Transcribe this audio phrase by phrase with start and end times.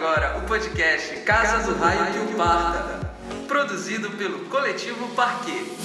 [0.00, 3.12] agora o podcast Casa do Raio que o Parta,
[3.46, 5.76] produzido pelo Coletivo Parquet.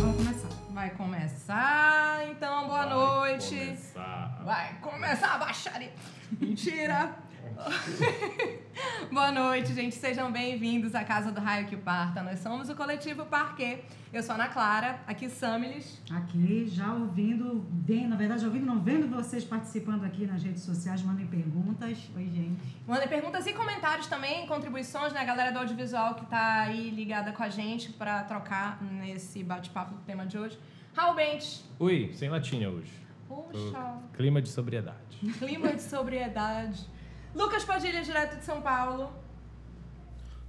[0.00, 0.48] Vamos começar.
[0.72, 3.54] Vai começar, então boa noite.
[3.54, 4.42] Começar.
[4.46, 5.92] Vai começar a baixaria.
[6.40, 7.14] Mentira.
[9.12, 9.94] boa noite, gente.
[9.94, 12.22] Sejam bem-vindos à Casa do Raio que o Parta.
[12.22, 13.84] Nós somos o Coletivo Parquet.
[14.12, 16.00] Eu sou a Ana Clara, aqui Samilis.
[16.10, 21.02] Aqui, já ouvindo, bem, na verdade, ouvindo, não vendo vocês participando aqui nas redes sociais,
[21.02, 21.98] mandem perguntas.
[22.16, 22.76] Oi, gente.
[22.86, 25.20] Mandem perguntas e comentários também, contribuições, né?
[25.20, 29.94] A galera do audiovisual que tá aí ligada com a gente para trocar nesse bate-papo
[29.94, 30.58] do tema de hoje.
[30.94, 31.64] Raul Bentes.
[31.78, 32.92] Ui, sem latinha hoje.
[33.28, 33.98] Puxa.
[34.12, 35.18] Clima de sobriedade.
[35.38, 36.93] Clima de sobriedade.
[37.34, 39.12] Lucas Padilha, direto de São Paulo.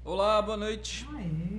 [0.03, 1.07] Olá, boa noite.
[1.15, 1.55] Aê.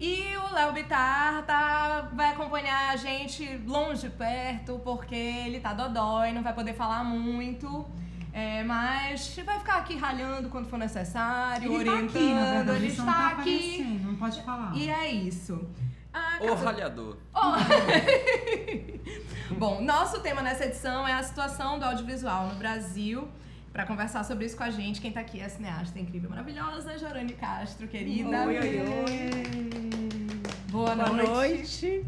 [0.00, 6.30] E o Léo Bitar tá, vai acompanhar a gente longe, perto, porque ele tá dodói,
[6.32, 7.84] não vai poder falar muito.
[8.32, 12.16] É, mas vai ficar aqui ralhando quando for necessário, Ele tá orientando.
[12.16, 13.82] aqui, na verdade, ele só não está tá aqui.
[14.04, 14.76] não pode falar.
[14.76, 15.68] E é isso.
[16.12, 17.16] A Ô casa- ralhador.
[19.58, 23.26] Bom, nosso tema nessa edição é a situação do audiovisual no Brasil.
[23.78, 26.98] Pra conversar sobre isso com a gente, quem tá aqui é a cineasta incrível, maravilhosa,
[26.98, 28.44] Jorane Castro, querida.
[28.44, 30.42] Oi, oi, oi.
[30.68, 31.28] Boa, Boa noite.
[31.30, 32.06] noite.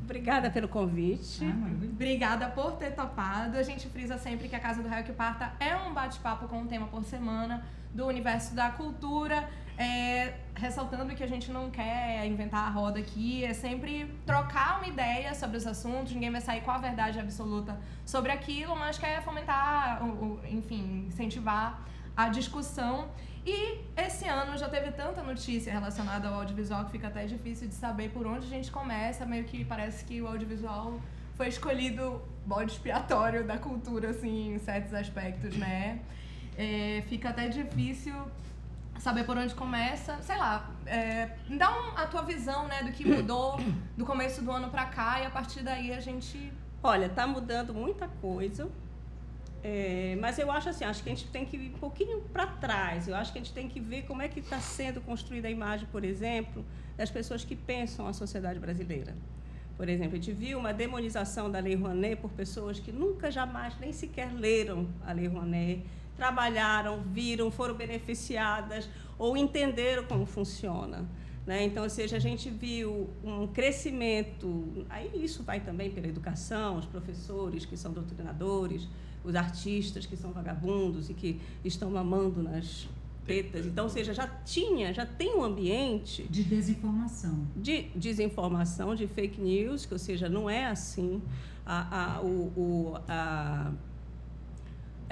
[0.00, 1.44] Obrigada pelo convite.
[1.44, 1.70] Ah.
[1.90, 3.58] Obrigada por ter topado.
[3.58, 6.60] A gente frisa sempre que a Casa do Raio que Parta é um bate-papo com
[6.60, 9.50] um tema por semana do universo da cultura.
[9.82, 13.92] É, ressaltando que a gente não quer inventar a roda aqui, é sempre
[14.24, 18.76] trocar uma ideia sobre os assuntos, ninguém vai sair com a verdade absoluta sobre aquilo,
[18.76, 20.00] mas quer fomentar,
[20.48, 21.82] enfim, incentivar
[22.16, 23.08] a discussão.
[23.44, 27.74] E esse ano já teve tanta notícia relacionada ao audiovisual que fica até difícil de
[27.74, 29.26] saber por onde a gente começa.
[29.26, 31.00] Meio que parece que o audiovisual
[31.34, 35.98] foi escolhido bode expiatório da cultura, assim, em certos aspectos, né?
[36.56, 38.14] É, fica até difícil
[39.02, 40.16] saber por onde começa.
[40.22, 43.58] Sei lá, é, dá um- a tua visão, né, do que mudou
[43.98, 46.52] do começo do ano pra cá e a partir daí a gente...
[46.84, 48.70] Olha, tá mudando muita coisa.
[49.64, 52.46] É, mas eu acho assim, acho que a gente tem que ir um pouquinho para
[52.46, 53.08] trás.
[53.08, 55.50] Eu acho que a gente tem que ver como é que está sendo construída a
[55.50, 56.64] imagem, por exemplo,
[56.96, 59.14] das pessoas que pensam a sociedade brasileira.
[59.76, 63.74] Por exemplo, a gente viu uma demonização da Lei Rouanet por pessoas que nunca, jamais,
[63.80, 65.84] nem sequer leram a Lei Rouanet,
[66.16, 71.04] trabalharam, viram, foram beneficiadas ou entenderam como funciona.
[71.46, 71.64] Né?
[71.64, 76.86] Então, ou seja, a gente viu um crescimento, aí isso vai também pela educação, os
[76.86, 78.88] professores que são doutrinadores,
[79.24, 82.88] os artistas que são vagabundos e que estão mamando nas
[83.26, 83.66] tetas.
[83.66, 87.46] Então, ou seja, já tinha, já tem um ambiente De desinformação.
[87.56, 91.20] de desinformação, de fake news, que, ou seja, não é assim.
[91.64, 93.72] A, a, o, o- a,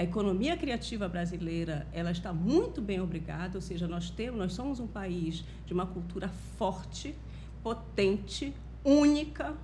[0.00, 4.80] a economia criativa brasileira ela está muito bem obrigada, ou seja, nós temos, nós somos
[4.80, 7.14] um país de uma cultura forte,
[7.62, 9.54] potente, única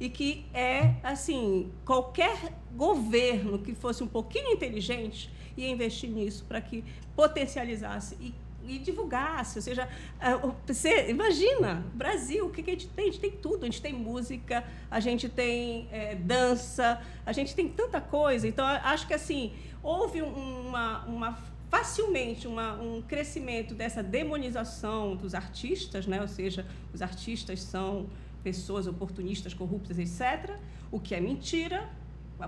[0.00, 6.60] e que é assim qualquer governo que fosse um pouquinho inteligente ia investir nisso para
[6.60, 6.82] que
[7.14, 8.34] potencializasse e,
[8.68, 9.88] e divulgasse, ou seja,
[10.20, 13.04] ah, você imagina, Brasil, o que, a gente tem?
[13.08, 17.54] A gente tem tudo, a gente tem música, a gente tem eh, dança, a gente
[17.54, 18.46] tem tanta coisa.
[18.48, 21.38] Então, acho que assim houve um- uma, uma
[21.70, 26.20] facilmente uma, um crescimento dessa demonização dos artistas, né?
[26.20, 28.06] Ou seja, os artistas são
[28.42, 30.56] pessoas oportunistas, corruptas, etc.
[30.90, 31.88] O que é mentira.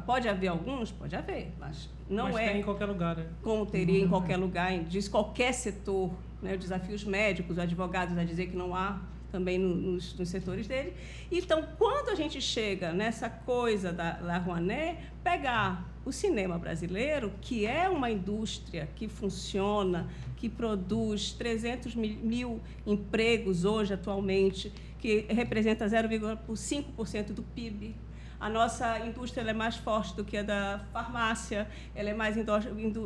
[0.04, 3.26] Pode haver alguns, pode haver, mas não Mas é tem em qualquer lugar, né?
[3.42, 6.10] como teria em qualquer lugar, diz qualquer setor,
[6.42, 6.56] né?
[6.94, 10.94] os médicos, os advogados a dizer que não há também no- nos, nos setores dele.
[11.30, 17.66] Então, quando a gente chega nessa coisa da La Rouanet, pegar o cinema brasileiro, que
[17.66, 20.08] é uma indústria que funciona,
[20.38, 27.94] que produz 300 mil, mil empregos hoje, atualmente, que representa 0,5% do PIB,
[28.40, 32.36] a nossa indústria é mais forte do que a da farmácia, ela é mais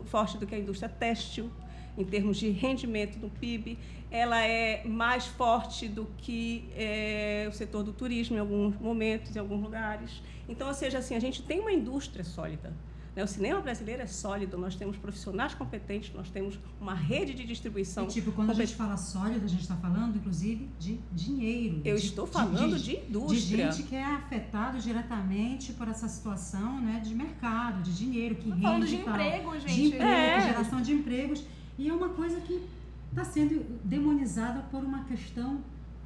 [0.07, 1.51] forte do que a indústria têxtil,
[1.97, 3.79] em termos de rendimento do PIB.
[4.11, 9.39] Ela é mais forte do que eh, o setor do turismo, em alguns momentos, em
[9.39, 10.23] alguns lugares.
[10.49, 12.73] Então, ou seja, assim, a gente tem uma indústria sólida.
[13.15, 13.23] Né?
[13.23, 18.05] O cinema brasileiro é sólido, nós temos profissionais competentes, nós temos uma rede de distribuição.
[18.05, 21.81] E, tipo, quando a compet- gente fala sólido, a gente está falando, inclusive, de dinheiro.
[21.85, 23.71] Eu de- estou falando de, de indústria.
[23.73, 28.55] gente que é afetado diretamente por essa situação né, de mercado, de dinheiro que Tô
[28.55, 29.15] rende falando de tal.
[29.15, 29.83] emprego, de gente.
[29.95, 30.41] emprego, É.
[30.49, 31.45] geração de empregos.
[31.79, 32.63] E é uma coisa que
[33.11, 35.61] está sendo demonizada por uma questão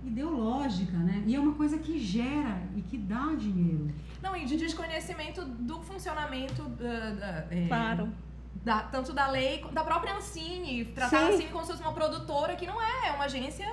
[0.04, 1.22] ideológica, né?
[1.26, 3.90] E é uma coisa que gera e que dá dinheiro.
[4.26, 8.12] Não, e de desconhecimento do funcionamento da, da- é, Claro.
[8.56, 11.24] da- tanto da lei, da própria Ancine, tratar Sim.
[11.24, 13.64] a Ancine como se fosse uma produtora que não é, é uma agência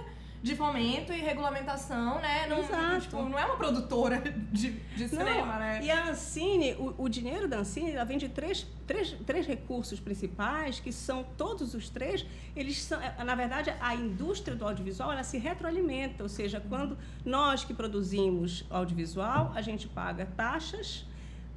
[0.44, 2.48] de fomento e regulamentação, né?
[2.48, 3.00] Não, Exato.
[3.00, 5.80] tipo, não é uma produtora de, de cinema, né?
[5.82, 10.02] E a Ancine, o, o dinheiro da Ancine, ela vem de três, três, três recursos
[10.02, 12.26] principais, que são todos os três,
[12.58, 16.98] eles são, eh, na verdade, a indústria do audiovisual, ela se retroalimenta, ou seja, quando
[17.24, 21.06] nós que produzimos audiovisual, a gente paga taxas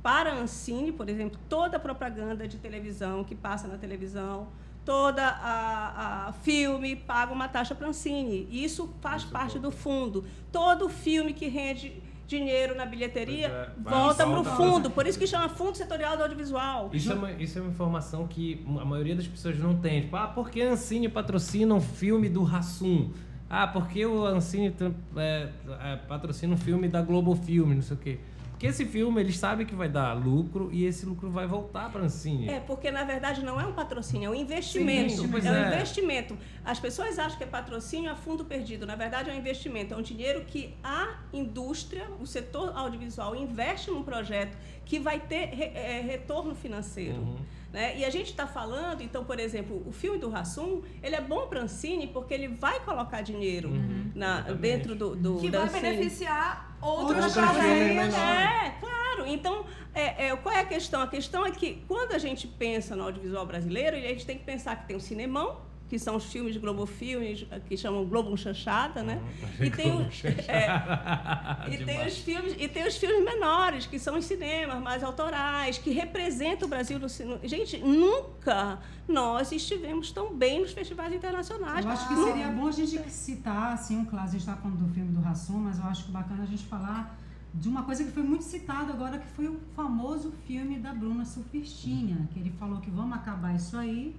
[0.00, 4.46] para a Ancine, por exemplo, toda a propaganda de televisão que passa na televisão,
[4.86, 8.48] toda a, a filme paga uma taxa para a Ancine.
[8.50, 9.68] Isso faz Isso parte volta.
[9.68, 10.24] do fundo.
[10.52, 14.90] Todo filme que rende dinheiro na bilheteria é, volta para o fundo.
[14.90, 16.90] Por isso que chama Fundo Setorial do Audiovisual.
[16.92, 20.02] Isso é, uma, isso é uma informação que a maioria das pessoas não tem.
[20.02, 23.10] Tipo, ah, por que a Ancine patrocina um filme do Rassum?
[23.50, 24.74] Ah, por que o Ancine
[25.16, 25.48] é,
[25.82, 28.18] é, patrocina um filme da Globo Filme, não sei o quê.
[28.56, 32.00] Porque esse filme, eles sabem que vai dar lucro e esse lucro vai voltar para
[32.00, 32.48] a Ancine.
[32.48, 35.10] É, porque na verdade não é um patrocínio, é um investimento.
[35.12, 35.74] Sim, é um é.
[35.74, 36.38] investimento.
[36.64, 38.86] As pessoas acham que é patrocínio a fundo perdido.
[38.86, 43.90] Na verdade é um investimento, é um dinheiro que a indústria, o setor audiovisual investe
[43.90, 44.56] num projeto
[44.86, 47.18] que vai ter re- é, retorno financeiro.
[47.18, 47.36] Uhum.
[47.72, 47.98] Né?
[47.98, 51.46] E a gente está falando, então, por exemplo, o filme do Rassum, ele é bom
[51.46, 54.12] para a Ancine porque ele vai colocar dinheiro Uhum.
[54.14, 54.60] na, Exatamente.
[54.60, 55.82] dentro do, do que da vai Ancine.
[55.96, 58.14] beneficiar outros Outros projetos.
[58.14, 58.66] né?
[58.66, 59.26] É, claro.
[59.26, 59.64] Então,
[59.94, 61.02] é, é, qual é a questão?
[61.02, 64.44] A questão é que quando a gente pensa no audiovisual brasileiro, a gente tem que
[64.44, 68.36] pensar que tem o cinemão, que são os filmes de Globo Filmes, que chamam Globo
[68.36, 69.20] Chanchada, né?
[69.60, 70.02] E tem, o-
[70.48, 75.02] é, e, tem os filmes, e tem os filmes menores, que são os cinemas mais
[75.04, 77.40] autorais, que representam o Brasil no cinema.
[77.44, 78.78] Gente, nunca
[79.08, 81.84] nós estivemos tão bem nos festivais internacionais.
[81.84, 84.78] Eu acho que seria bom a gente citar, assim, um clássico, a gente está falando
[84.86, 87.16] do filme do Rassum, mas eu acho que bacana a gente falar
[87.54, 91.24] de uma coisa que foi muito citada agora, que foi o famoso filme da Bruna
[91.24, 94.14] Surfistinha, que ele falou que vamos acabar isso aí,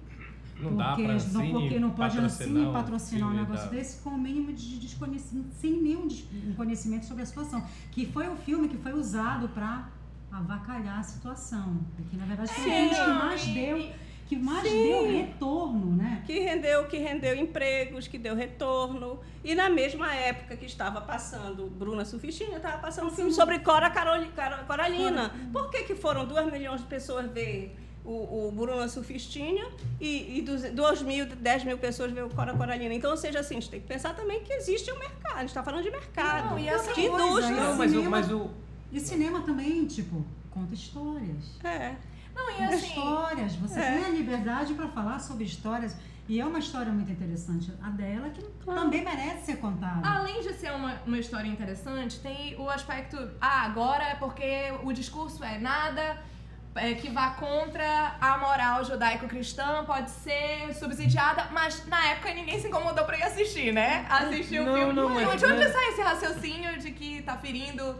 [0.60, 3.64] Não dá porque, para não, Ancine porque não pode a Ancine um patrocinar um negócio
[3.66, 6.08] da- desse com o mínimo de desconhecimento, sem nenhum
[6.56, 7.64] conhecimento sobre a situação.
[7.92, 9.88] Que foi o filme que foi usado para
[10.30, 11.78] avacalhar a situação.
[12.10, 13.92] Que na verdade foi o filme que mais deu,
[14.26, 14.82] que mais Sim.
[14.82, 16.22] deu retorno, né?
[16.26, 19.20] que rendeu, que rendeu empregos, que deu retorno.
[19.42, 23.90] E na mesma época que estava passando Bruna Surfistinha, estava passando um filme sobre Cora
[24.66, 25.32] Coralina.
[25.52, 27.74] Por que, que foram 2 milhões de pessoas ver
[28.08, 29.66] o, o Bruna Surfistinha
[30.00, 32.94] e, e 2 mil, 10 mil pessoas ver o Cora Coralina?
[32.94, 35.34] Então, ou seja, assim, a gente tem que pensar também que existe um mercado.
[35.36, 37.56] A gente está falando de mercado, Não, e essa de coisa, indústria.
[37.56, 37.62] né?
[37.62, 38.50] Não, mas o, cinema- mas o,
[38.90, 41.58] E cinema também, tipo, conta histórias.
[41.62, 41.94] É.
[42.34, 43.54] Não, e Conta assim, histórias.
[43.56, 43.92] Você é.
[43.96, 45.94] tem a liberdade para falar sobre histórias.
[46.28, 47.72] E é uma história muito interessante.
[47.82, 50.06] A dela que também merece ser contada.
[50.06, 53.16] Além de ser uma, uma história interessante, tem o aspecto.
[53.40, 56.22] Ah, agora é porque o discurso é nada
[56.74, 62.68] é, que vá contra a moral judaico-cristã, pode ser subsidiada, mas na época ninguém se
[62.68, 64.06] incomodou pra ir assistir, né?
[64.08, 64.92] Assistir o Não, filme.
[64.92, 67.96] não, mas- de onde mas- sai esse raciocínio de que tá ferindo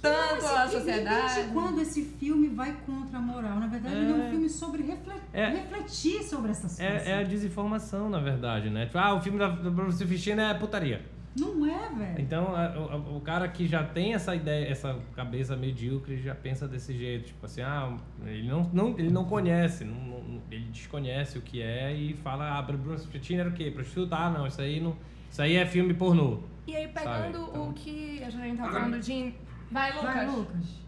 [0.00, 1.34] tanto Não, a assim, sociedade?
[1.34, 3.56] Desde quando esse filme vai contra a moral?
[3.58, 4.30] Na verdade, ele é um É.
[4.30, 5.48] filme sobre refle- É.
[5.50, 6.86] refletir sobre essa situação.
[6.96, 8.86] é, é a desinformação, na verdade, né?
[8.86, 11.04] Tipo, ah, o filme da, da Bruna Surfistina é putaria.
[11.38, 12.20] Não é, velho.
[12.20, 16.66] Então, a- o, o cara que já tem essa ideia, essa cabeça medíocre, já pensa
[16.66, 17.26] desse jeito.
[17.26, 21.60] Tipo assim, ah, ele não, não, ele não conhece, não- não- ele desconhece o que
[21.60, 22.66] é e fala, ah,
[22.98, 23.70] Surfistina era o quê?
[23.70, 24.16] Prostituta?
[24.16, 24.96] Ah, não, isso aí, não,
[25.30, 26.40] isso aí é filme pornô.
[26.66, 29.34] E aí, pegando Sabe, então- o que a gente tá falando de.
[29.70, 30.14] Vai, Lucas.
[30.14, 30.86] Vai, Lucas.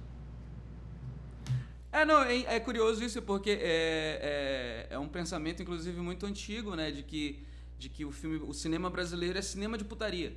[1.90, 6.74] É, não, é, é curioso isso porque é, é, é um pensamento, inclusive, muito antigo,
[6.76, 6.90] né?
[6.90, 7.42] De que,
[7.78, 10.36] de que o filme, o cinema brasileiro é cinema de putaria.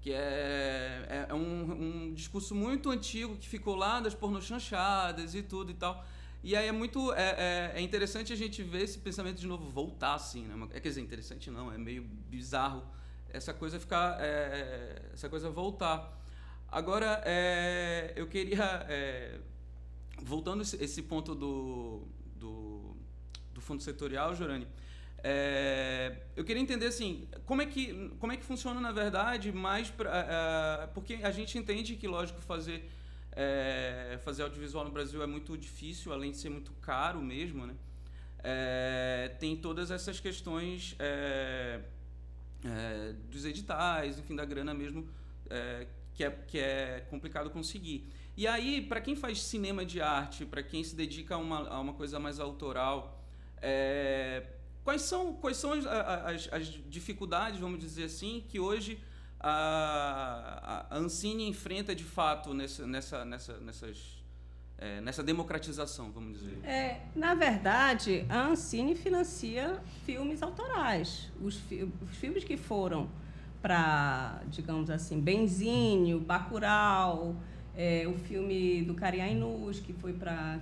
[0.00, 5.42] Que é, é, é um, um discurso muito antigo que ficou lá das pornochanchadas e
[5.42, 6.04] tudo e tal.
[6.42, 7.12] E aí é muito.
[7.12, 10.68] É, é, é interessante a gente ver esse pensamento de novo voltar assim, né?
[10.72, 12.82] É, quer dizer, interessante não, é meio bizarro
[13.28, 14.18] essa coisa ficar.
[14.20, 16.18] é, essa coisa voltar.
[16.66, 18.86] Agora, é, eu queria.
[18.88, 19.38] é,
[20.22, 22.06] voltando esse, esse ponto do,
[22.36, 22.96] do,
[23.52, 24.66] do fundo setorial, Jorani,
[25.22, 29.90] é, eu queria entender assim, como é que, como é que funciona na verdade, mais
[29.90, 30.10] pra,
[30.82, 32.90] é, porque a gente entende que, lógico, fazer,
[33.32, 37.74] é, fazer audiovisual no Brasil é muito difícil, além de ser muito caro mesmo, né?
[38.42, 41.80] É, tem todas essas questões é,
[42.64, 45.06] é, dos editais, enfim, da grana mesmo,
[46.14, 48.06] que, é, que é complicado conseguir.
[48.36, 51.80] E aí, para quem faz cinema de arte, para quem se dedica a uma, a
[51.80, 53.22] uma coisa mais autoral,
[53.60, 54.46] é,
[54.90, 59.00] quais são, quais são as, as, as dificuldades, vamos dizer assim, que hoje
[59.38, 64.24] a, a Ancine enfrenta de fato nessa, nessa, nessa, nessas,
[64.76, 66.58] é, nessa democratização, vamos dizer?
[66.64, 71.30] É, na verdade, a Ancine financia filmes autorais.
[71.40, 73.08] Os, fi os filmes que foram
[73.62, 77.36] para, digamos assim, Benzinho, Bacurau,
[77.76, 80.58] é, o filme do Cariainus, que foi para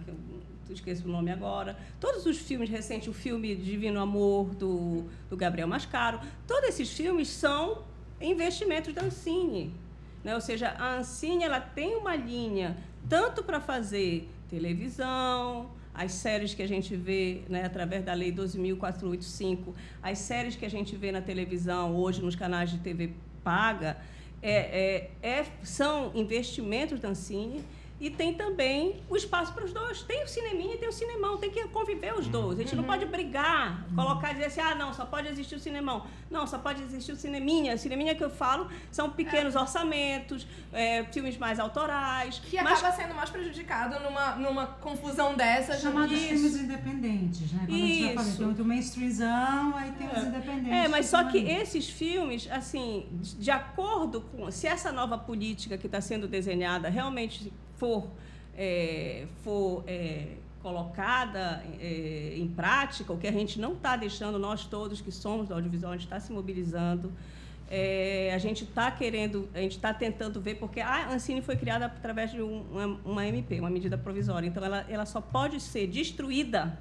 [0.74, 1.76] esqueço o nome agora.
[2.00, 7.28] Todos os filmes recentes, o filme Divino Amor, do, do Gabriel Mascaro, todos esses filmes
[7.28, 7.82] são
[8.20, 9.74] investimentos da Ancine.
[10.22, 10.34] Né?
[10.34, 12.76] Ou seja, a Ancine ela tem uma linha
[13.08, 19.74] tanto para fazer televisão, as séries que a gente vê né, através da Lei 12.485,
[20.02, 23.96] as séries que a gente vê na televisão hoje nos canais de TV paga,
[24.40, 27.64] é, é, é, são investimentos da Ancine
[28.00, 30.02] e tem também o espaço para os dois.
[30.02, 32.58] Tem o cineminha e tem o cinemão, tem que conviver os dois.
[32.58, 32.82] A gente uhum.
[32.82, 36.06] não pode brigar, colocar e dizer assim, ah, não, só pode existir o cinemão.
[36.30, 37.74] Não, só pode existir o cineminha.
[37.74, 39.58] O cineminha que eu falo são pequenos é.
[39.58, 42.38] orçamentos, é, filmes mais autorais.
[42.38, 42.78] Que mas...
[42.78, 45.76] acaba sendo mais prejudicado numa, numa confusão dessa.
[45.78, 47.64] Chamados de filmes independentes, né?
[47.66, 48.04] Quando Isso.
[48.04, 50.18] a gente já falou, tem o mainstreamzão, aí tem é.
[50.18, 50.72] os independentes.
[50.72, 54.48] É, mas só que esses filmes, assim, de acordo com...
[54.50, 58.08] Se essa nova política que está sendo desenhada realmente for,
[58.56, 64.66] é, for é, colocada é, em prática, o que a gente não está deixando, nós
[64.66, 67.12] todos que somos do audiovisual, a gente está se mobilizando.
[67.70, 71.84] É, a gente está querendo, a gente está tentando ver, porque a Ancine foi criada
[71.84, 74.46] através de uma, uma MP, uma medida provisória.
[74.46, 76.78] Então, ela, ela só pode ser destruída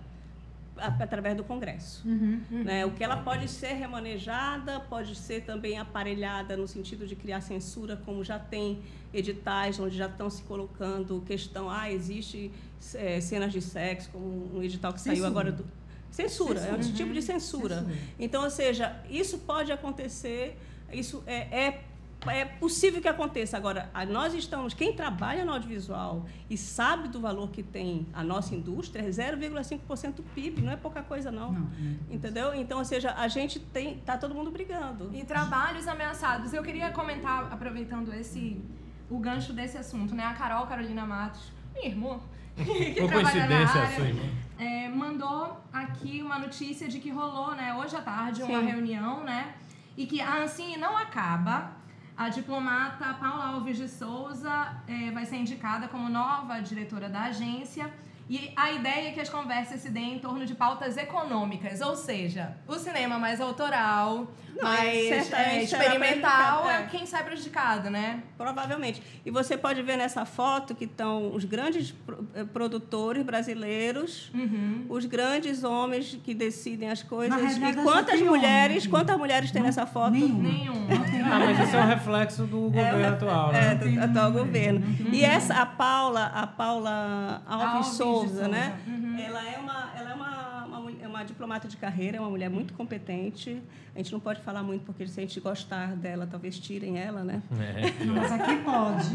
[0.80, 2.08] através do Congresso.
[2.08, 2.64] Uhum, uhum.
[2.64, 2.86] Né?
[2.86, 7.96] O que ela pode ser remanejada, pode ser também aparelhada no sentido de criar censura,
[8.06, 8.82] como já tem
[9.14, 12.52] editais onde já estão se colocando questão, ah, existe
[12.96, 15.66] é, cenas de sexo, como um edital que saiu agora do
[16.12, 16.78] censura, censura.
[16.78, 17.76] é um tipo de censura.
[17.80, 17.98] censura.
[18.20, 20.58] Então, ou seja, isso pode acontecer,
[20.92, 21.84] isso é, é
[22.30, 23.58] é possível que aconteça.
[23.58, 28.56] Agora, nós estamos, quem trabalha no audiovisual e sabe do valor que tem a nossa
[28.56, 31.52] indústria, é 0,5% do PIB, não é pouca coisa, não.
[31.52, 31.70] não,
[32.10, 32.54] Entendeu?
[32.54, 33.98] Então, ou seja, a gente tem.
[33.98, 35.10] Está todo mundo brigando.
[35.14, 36.54] E trabalhos ameaçados.
[36.54, 38.62] Eu queria comentar, aproveitando esse
[39.10, 40.24] o gancho desse assunto, né?
[40.26, 42.20] A Carol Carolina Matos, minha irmã,
[42.56, 44.16] que trabalha na área,
[44.60, 48.52] é, mandou aqui uma notícia de que rolou, né, hoje à tarde, Sim.
[48.52, 49.54] uma reunião, né?
[49.96, 51.72] E que a Ancine não acaba
[52.18, 57.94] a diplomata Paula Alves de Souza é, vai ser indicada como nova diretora da agência.
[58.30, 61.96] E a ideia é que as conversas se deem em torno de pautas econômicas, ou
[61.96, 66.84] seja, o cinema mais autoral, Não, mais é, experimental, é.
[66.88, 68.22] quem sai prejudicado, né?
[68.38, 69.02] Provavelmente.
[69.26, 71.96] E você pode ver nessa foto que estão os grandes
[72.34, 74.86] eh, produtores brasileiros, uhum.
[74.90, 77.58] os grandes homens que decidem as coisas.
[77.58, 80.12] E quantas mulheres, homem, quantas mulheres tem nessa foto?
[80.12, 80.88] Nenhum.
[81.30, 83.72] Ah, mas isso é um reflexo do é, governo atual, né?
[83.72, 84.84] É, do atual governo.
[85.12, 87.88] E essa, a Paula, a Paula Alves, Alves
[88.22, 88.80] Souza, né?
[88.88, 89.20] Uhum.
[89.20, 92.50] Ela é uma, ela é uma, uma, é uma, diplomata de carreira, é uma mulher
[92.50, 93.62] muito competente.
[93.94, 97.24] A gente não pode falar muito porque se a gente gostar dela, talvez tirem ela,
[97.24, 97.42] né?
[97.60, 98.06] É.
[98.06, 99.10] Mas aqui pode.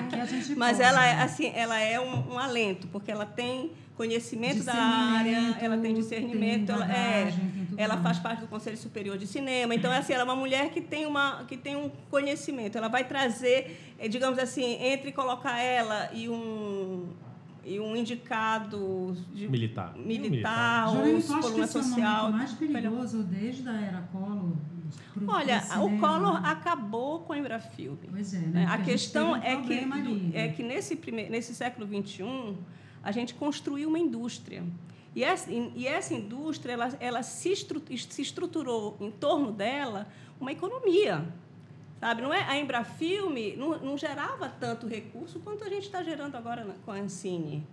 [0.00, 0.88] Aqui a gente Mas pode.
[0.88, 5.76] ela é assim, ela é um, um alento porque ela tem conhecimento da área, ela
[5.76, 7.34] tem discernimento, tem ela, é,
[7.76, 9.74] ela faz parte do Conselho Superior de Cinema.
[9.74, 12.78] Então, assim, ela é uma mulher que tem, uma, que tem um conhecimento.
[12.78, 17.08] Ela vai trazer, eh, digamos assim, entre colocar ela e um
[17.64, 22.26] e um indicado de militar, militar, ou coluna social.
[22.26, 24.56] É o mais perigoso desde a era Collor.
[25.26, 28.08] Olha, o Collor acabou com a Embrafilme.
[28.10, 28.66] Pois é, né?
[28.68, 32.56] A questão um é, que, ali, é que nesse, primeiro, nesse século XXI
[33.02, 34.64] a gente construiu uma indústria.
[35.14, 40.06] E essa, e essa indústria ela, ela se, estru, se estruturou em torno dela
[40.40, 41.26] uma economia.
[42.00, 42.22] Sabe?
[42.22, 46.64] Não é, a Embrafilme não, não gerava tanto recurso quanto a gente está gerando agora
[46.64, 47.66] na, com a Ancine.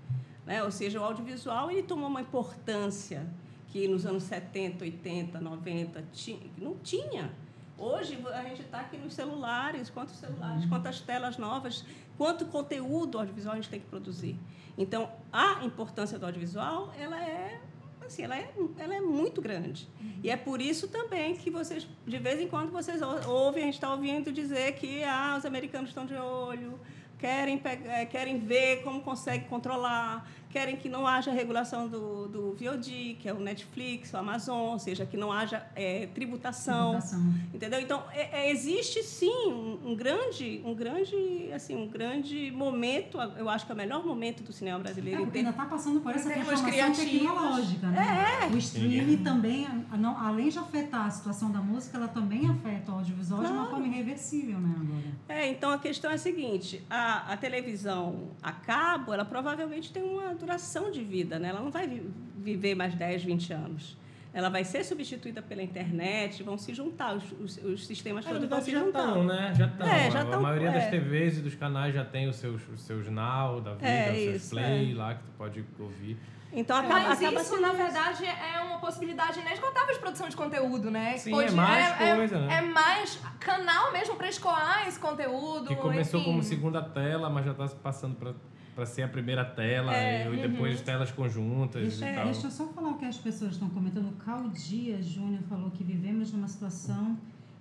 [0.46, 0.64] Né?
[0.64, 3.26] Ou seja, o audiovisual ele tomou uma importância
[3.68, 7.32] que nos anos 70, 80, 90 tinha, não tinha.
[7.78, 10.70] Hoje a gente está aqui nos celulares, quantos celulares, uhum.
[10.70, 11.84] quantas telas novas,
[12.18, 14.40] quanto conteúdo audiovisual a gente tem que produzir.
[14.78, 17.60] Então, a importância do audiovisual ela é
[18.08, 19.88] assim, ela é, ela é muito grande.
[20.02, 20.20] Uhum.
[20.24, 23.76] E é por isso também que vocês, de vez em quando, vocês ouvem, a gente
[23.76, 26.80] está ouvindo dizer que ah, os americanos estão de olho,
[27.26, 33.18] querem, é, querem ver como consegue controlar, querem que não haja regulação do, do VOD,
[33.20, 37.82] que é o Netflix, o Amazon, ou seja, que não haja é, tributação, tributação, entendeu?
[37.82, 43.18] Então é, é, existe sim um, um, grande, um grande, assim, um grande momento.
[43.38, 45.24] Eu acho que é o melhor momento do cinema brasileiro.
[45.24, 48.40] É, porque ainda está passando por essa transformação tecnológica, né?
[48.44, 48.48] É.
[48.48, 49.68] O streaming também,
[49.98, 53.56] não, além de afetar a situação da música, ela também afeta o audiovisual claro.
[53.56, 54.74] de uma forma irreversível, né?
[54.80, 55.40] Agora.
[55.42, 60.04] É, então a questão é a seguinte: a, a televisão a cabo, ela provavelmente tem
[60.04, 61.50] uma duração de vida, né?
[61.50, 62.02] Ela não vai
[62.38, 63.98] viver mais 10, 20 anos.
[64.34, 68.62] Ela vai ser substituída pela internet, vão se juntar, os, os, os sistemas todos vão
[68.62, 69.08] se já juntar.
[69.08, 69.54] Estão, né?
[69.56, 69.88] Já estão.
[69.88, 70.74] É, já a, tão, a maioria é.
[70.74, 74.12] das TVs e dos canais já tem os seus, os seus now da vida, é,
[74.12, 74.96] os seus isso, play é.
[74.96, 76.18] lá que tu pode ouvir.
[76.56, 80.90] Então acaba, Mas acaba isso, na verdade, é uma possibilidade inesgotável de produção de conteúdo,
[80.90, 81.18] né?
[81.18, 82.58] Sim, Pode, é mais é, coisa, é, né?
[82.58, 85.68] É mais canal mesmo para escoar esse conteúdo.
[85.68, 86.30] Que começou enfim.
[86.32, 88.34] como segunda tela, mas já está passando para
[88.76, 90.52] para ser a primeira tela é, e uhum.
[90.52, 92.26] depois telas conjuntas deixa, e é, tal.
[92.26, 94.10] Deixa eu só falar o que as pessoas estão comentando.
[94.10, 97.18] O Caldia Júnior falou que vivemos numa situação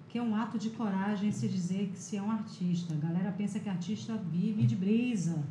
[0.09, 2.95] que é um ato de coragem se dizer que se é um artista.
[2.95, 5.43] A galera pensa que artista vive de brisa,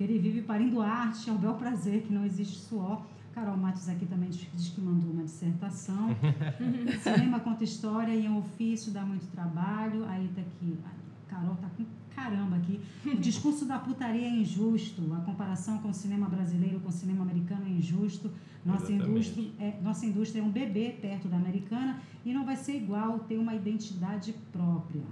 [0.00, 3.02] que ele vive parindo arte ao bel prazer, que não existe suor.
[3.34, 6.08] Carol Matos aqui também diz que mandou uma dissertação.
[7.02, 10.06] Cinema conta história e é um ofício, dá muito trabalho.
[10.06, 11.84] Aí tá aqui, a Carol tá com
[12.16, 12.80] caramba aqui.
[13.04, 15.02] O discurso da putaria é injusto.
[15.12, 18.30] A comparação com o cinema brasileiro, com o cinema americano é injusto.
[18.64, 22.74] Nossa indústria, é, nossa indústria é um bebê perto da americana e não vai ser
[22.74, 25.02] igual ter uma identidade própria.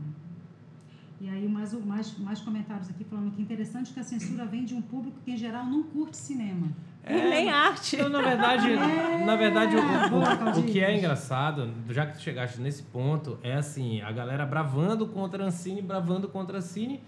[1.21, 4.65] E aí mais, mais, mais comentários aqui falando que é interessante que a censura vem
[4.65, 6.69] de um público que em geral não curte cinema.
[7.03, 7.97] É, nem arte.
[7.97, 12.21] Então, na verdade, é, na verdade o, o, o, que é engraçado, já que tu
[12.21, 17.03] chegaste nesse ponto, é assim, a galera bravando contra a Ancine, bravando contra a Cine,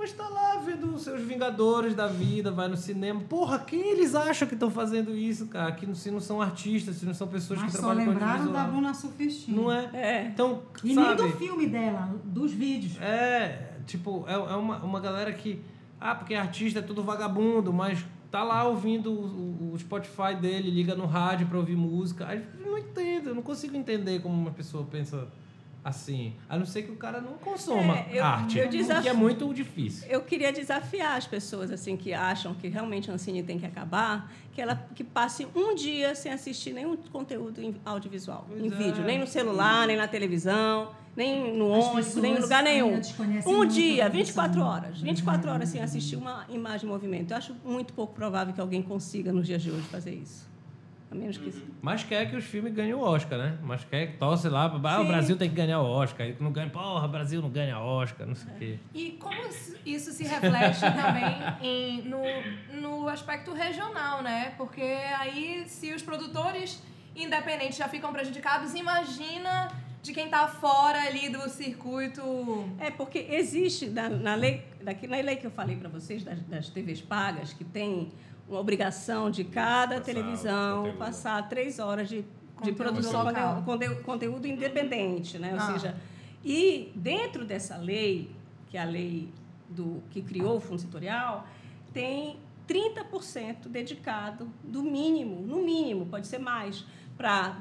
[0.00, 3.20] mas tá lá vendo os seus Vingadores da vida, vai no cinema.
[3.20, 5.72] Porra, quem eles acham que estão fazendo isso, cara?
[5.72, 8.64] Que se não são artistas, se não são pessoas mas que trabalham com lembraram da
[8.64, 9.54] Bruna Sufistinha.
[9.54, 9.90] Não é?
[9.92, 10.24] é?
[10.24, 12.98] Então, e sabe, nem do filme dela, dos vídeos.
[12.98, 15.62] É, tipo, é, é uma, uma galera que...
[16.00, 20.94] Ah, porque artista é tudo vagabundo, mas tá lá ouvindo o, o Spotify dele, liga
[20.94, 22.26] no rádio para ouvir música.
[22.26, 25.28] Aí eu não entendo, eu não consigo entender como uma pessoa pensa
[25.84, 26.34] assim.
[26.48, 29.02] A não ser que o cara não consoma é, eu, arte, eu desaf...
[29.02, 30.08] que é muito difícil.
[30.08, 34.30] Eu queria desafiar as pessoas assim que acham que realmente a Ancine tem que acabar,
[34.52, 38.70] que ela que passe um dia sem assistir nenhum conteúdo audiovisual, pois em é.
[38.70, 43.00] vídeo, nem no celular, nem na televisão nem no ônibus, nem em lugar nenhum.
[43.46, 45.00] Um dia, 24 horas.
[45.00, 47.32] 24 horas sem assistir uma imagem em movimento.
[47.32, 50.49] Eu acho muito pouco provável que alguém consiga nos dias de hoje fazer isso.
[51.10, 51.52] A menos que...
[51.82, 53.58] Mas quer que os filmes ganhem o Oscar, né?
[53.62, 56.24] Mas quer que torce lá, ah, o Brasil tem que ganhar o Oscar.
[56.24, 58.58] Aí não ganha, porra, o Brasil não ganha Oscar, não sei o é.
[58.58, 58.78] quê.
[58.94, 59.40] E como
[59.84, 62.22] isso se reflete também em, no,
[62.80, 64.54] no aspecto regional, né?
[64.56, 64.82] Porque
[65.18, 66.80] aí, se os produtores
[67.16, 69.68] independentes já ficam prejudicados, imagina
[70.02, 72.22] de quem está fora ali do circuito.
[72.78, 76.40] É, porque existe na, na lei, daqui, na lei que eu falei para vocês, das,
[76.42, 78.10] das TVs pagas, que tem
[78.50, 82.24] uma obrigação de cada passar televisão passar três horas de,
[82.62, 85.52] de produção, de conteúdo, conteúdo independente, né?
[85.52, 85.72] Ou ah.
[85.72, 85.96] seja,
[86.44, 88.30] e dentro dessa lei,
[88.68, 89.32] que é a lei
[89.68, 91.46] do, que criou o Fundo Setorial,
[91.92, 92.36] tem
[92.68, 96.84] 30% dedicado, do mínimo, no mínimo, pode ser mais,
[97.16, 97.56] para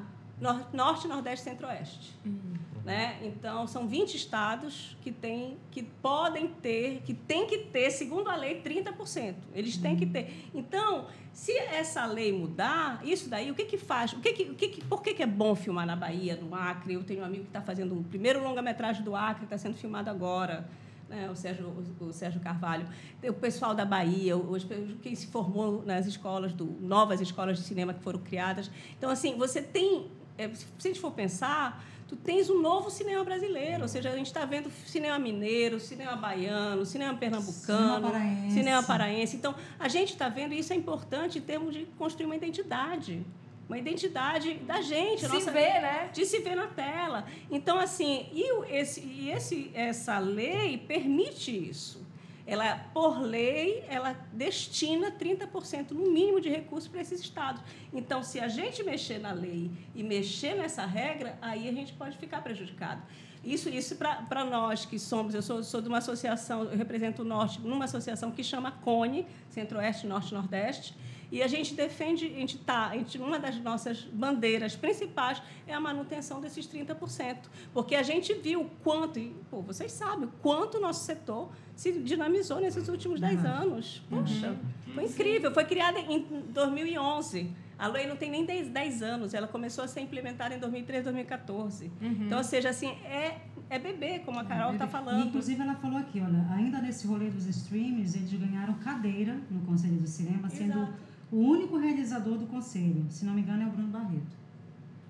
[0.74, 2.16] Norte, Nordeste e Centro-Oeste.
[2.26, 2.54] Uhum.
[2.90, 3.20] Né?
[3.22, 8.36] Então, são 20 estados que, tem, que podem ter, que tem que ter, segundo a
[8.36, 9.36] lei, 30%.
[9.54, 10.50] Eles têm que ter.
[10.56, 14.14] Então, se essa lei mudar, isso daí, o que, que faz?
[14.14, 16.56] O que que, o que que, por que, que é bom filmar na Bahia, no
[16.56, 16.96] Acre?
[16.96, 20.10] Eu tenho um amigo que está fazendo o primeiro longa-metragem do Acre, está sendo filmado
[20.10, 20.68] agora.
[21.08, 22.88] Né, o, Sérgio, o, o, Sérgio Carvalho,
[23.24, 24.66] o pessoal da Bahia, os,
[25.04, 28.72] quem se formou nas escolas, do, novas escolas de cinema que foram criadas.
[28.98, 33.24] Então, assim, você tem é, se a gente for pensar, tu tens um novo cinema
[33.24, 38.54] brasileiro, ou seja, a gente está vendo cinema mineiro, cinema baiano, cinema pernambucano, cinema paraense.
[38.54, 39.36] cinema paraense.
[39.38, 43.24] Então, a gente está vendo, e isso é importante em termos de construir uma identidade.
[43.68, 45.22] Uma identidade da gente.
[45.22, 46.10] Se nossa, ver, né?
[46.12, 47.26] De se ver na tela.
[47.52, 48.44] Então, assim, e,
[48.74, 52.09] esse, e esse, essa lei permite isso
[52.50, 57.62] ela, por lei, ela destina 30% no mínimo de recursos para esses estados.
[57.94, 62.18] Então, se a gente mexer na lei e mexer nessa regra, aí a gente pode
[62.18, 63.04] ficar prejudicado.
[63.44, 67.26] Isso, isso para nós que somos, eu sou, sou de uma associação, eu represento o
[67.26, 70.96] Norte, numa associação que chama CONE, Centro-Oeste, Norte-Nordeste,
[71.32, 75.74] E a gente defende, a gente tá, a gente, uma das nossas bandeiras principais é
[75.74, 77.38] a manutenção desses 30%.
[77.74, 81.52] Porque a gente viu o quanto, e, pô, vocês sabem, o quanto o nosso setor
[81.76, 84.02] se dinamizou nesses últimos 10 anos.
[84.10, 84.58] Poxa,
[84.94, 85.54] foi incrível.
[85.54, 87.52] Foi criada em 2011.
[87.78, 91.04] A lei não tem nem 10, 10 anos, ela começou a ser implementada em 2013,
[91.06, 91.90] 2014.
[92.02, 93.38] Então, ou seja, assim, é,
[93.70, 95.28] é bebê, como a Carol está E, falando.
[95.28, 99.96] inclusive, ela falou aqui, olha, ainda nesse rolê dos streams, eles ganharam cadeira no Conselho
[99.96, 101.09] do Cinema, sendo Exato.
[101.32, 103.06] O único realizador do conselho.
[103.10, 104.38] Se não me engano, é o Bruno Barreto.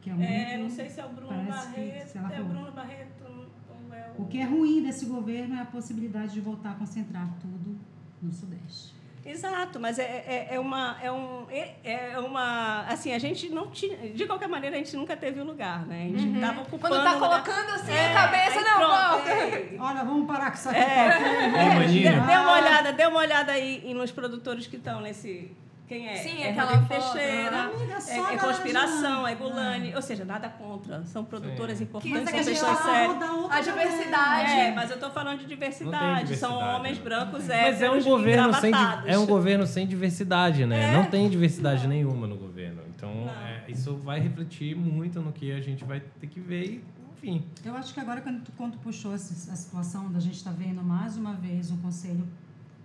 [0.01, 2.07] Que é, o É, único- não sei se é o Bruno parece que- Barreto.
[2.09, 2.49] se ela É o falou.
[2.49, 4.21] Bruno Barreto ou é o.
[4.23, 7.77] O que é ruim desse governo é a possibilidade de voltar a concentrar tudo
[8.21, 8.97] no Sudeste.
[9.25, 10.97] Exato, mas é, é, é uma.
[11.01, 11.75] É, um, é,
[12.13, 12.81] é uma.
[12.87, 13.95] Assim, a gente não tinha.
[14.13, 16.05] De qualquer maneira, a gente nunca teve o lugar, né?
[16.05, 16.95] A gente estava ocupando.
[16.95, 19.29] Quando tá o colocando assim É, a cabeça, não, pronto, volta.
[19.29, 19.75] é.
[19.77, 20.79] Olha, vamos parar com isso aqui.
[20.79, 21.17] É, tá?
[21.59, 22.11] é, mania.
[22.11, 25.51] dê, dê uma olhada, dê uma olhada aí e nos produtores que estão nesse.
[25.89, 26.15] Quem é?
[26.17, 29.95] Sim, é aquela Teixeira, amiga, é só é, é a Conspiração, é Gulani.
[29.95, 31.03] Ou seja, nada contra.
[31.03, 31.85] São produtoras Sim.
[31.85, 33.51] importantes, Mas é são que a gente pessoas tá sérias.
[33.51, 34.11] A diversidade.
[34.11, 34.69] galera.
[34.69, 35.95] É, mas eu estou falando de diversidade.
[35.95, 38.71] Não tem São diversidade, homens brancos, Mas é um governo sem
[39.07, 40.91] é um governo sem diversidade, né?
[40.91, 40.93] É.
[40.93, 42.83] Não tem diversidade nenhuma no governo.
[42.95, 43.33] Então, Não.
[43.33, 46.83] é, isso vai refletir muito no que a gente vai ter que ver e,
[47.17, 47.43] enfim.
[47.65, 50.51] Eu acho que agora, quando tu, quando tu puxou essa, a situação da gente estar
[50.51, 52.27] vendo mais uma vez um conselho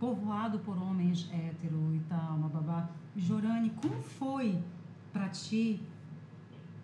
[0.05, 2.91] povoado por homens hétero e tal, uma babá.
[3.17, 4.59] Jorane, como foi
[5.15, 5.81] para ti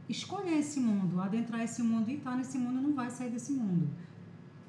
[0.08, 3.90] escolher esse mundo, adentrar esse mundo e estar nesse mundo não vai sair desse mundo?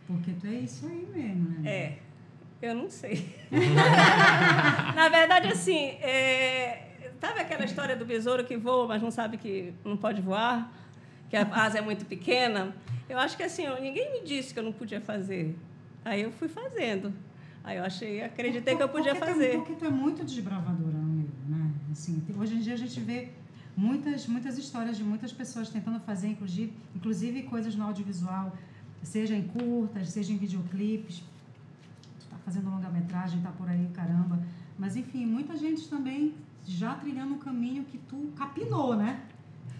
[0.05, 1.69] Porque tu é isso aí mesmo, né?
[1.69, 1.99] É,
[2.61, 3.33] eu não sei.
[4.95, 9.73] Na verdade, assim, é, sabe aquela história do besouro que voa, mas não sabe que
[9.85, 10.69] não pode voar?
[11.29, 12.75] Que a asa é muito pequena?
[13.07, 15.55] Eu acho que assim, ninguém me disse que eu não podia fazer.
[16.03, 17.13] Aí eu fui fazendo.
[17.63, 19.57] Aí eu achei, acreditei que eu podia porque Tu é, fazer.
[19.57, 21.71] porque tu é muito desbravadora no meio, né?
[21.91, 23.29] Assim, hoje em dia a gente vê
[23.77, 28.55] muitas, muitas histórias de muitas pessoas tentando fazer, inclusive, inclusive coisas no audiovisual,
[29.03, 31.21] seja em curtas, seja em videoclipes.
[32.19, 34.39] Tu tá fazendo longa-metragem, tá por aí, caramba.
[34.77, 36.33] Mas, enfim, muita gente também
[36.65, 39.19] já trilhando um caminho que tu capinou, né?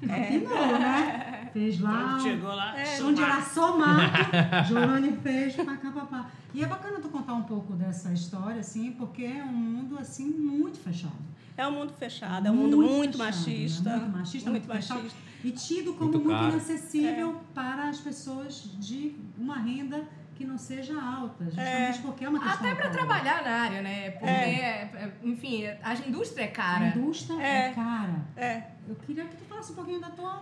[0.05, 1.49] Capinou, né?
[1.53, 2.17] Fez lá...
[2.19, 2.79] Chegou lá.
[2.79, 3.03] É.
[3.03, 4.31] Onde era só mato,
[4.69, 6.31] Jorane fez pra cá, pra cá.
[6.53, 10.25] E é bacana tu contar um pouco dessa história, assim, porque é um mundo, assim,
[10.29, 11.13] muito fechado.
[11.57, 13.89] É um mundo fechado, é um mundo muito fechado, machista.
[13.89, 13.95] né?
[13.97, 14.95] Muito machista, muito, machista.
[14.95, 15.15] fechado.
[15.43, 20.99] E tido como Muito muito, inacessível para as pessoas de uma renda que não seja
[21.01, 21.45] alta.
[21.45, 22.97] Justamente porque é uma questão Até econômica.
[23.05, 24.11] trabalhar na área, né?
[24.11, 26.87] Porque, é, enfim, a indústria é A cara.
[26.89, 27.67] indústria É.
[27.67, 28.25] é, cara.
[28.35, 28.63] É.
[28.87, 30.41] Eu queria que tu falasse um pouquinho da tua,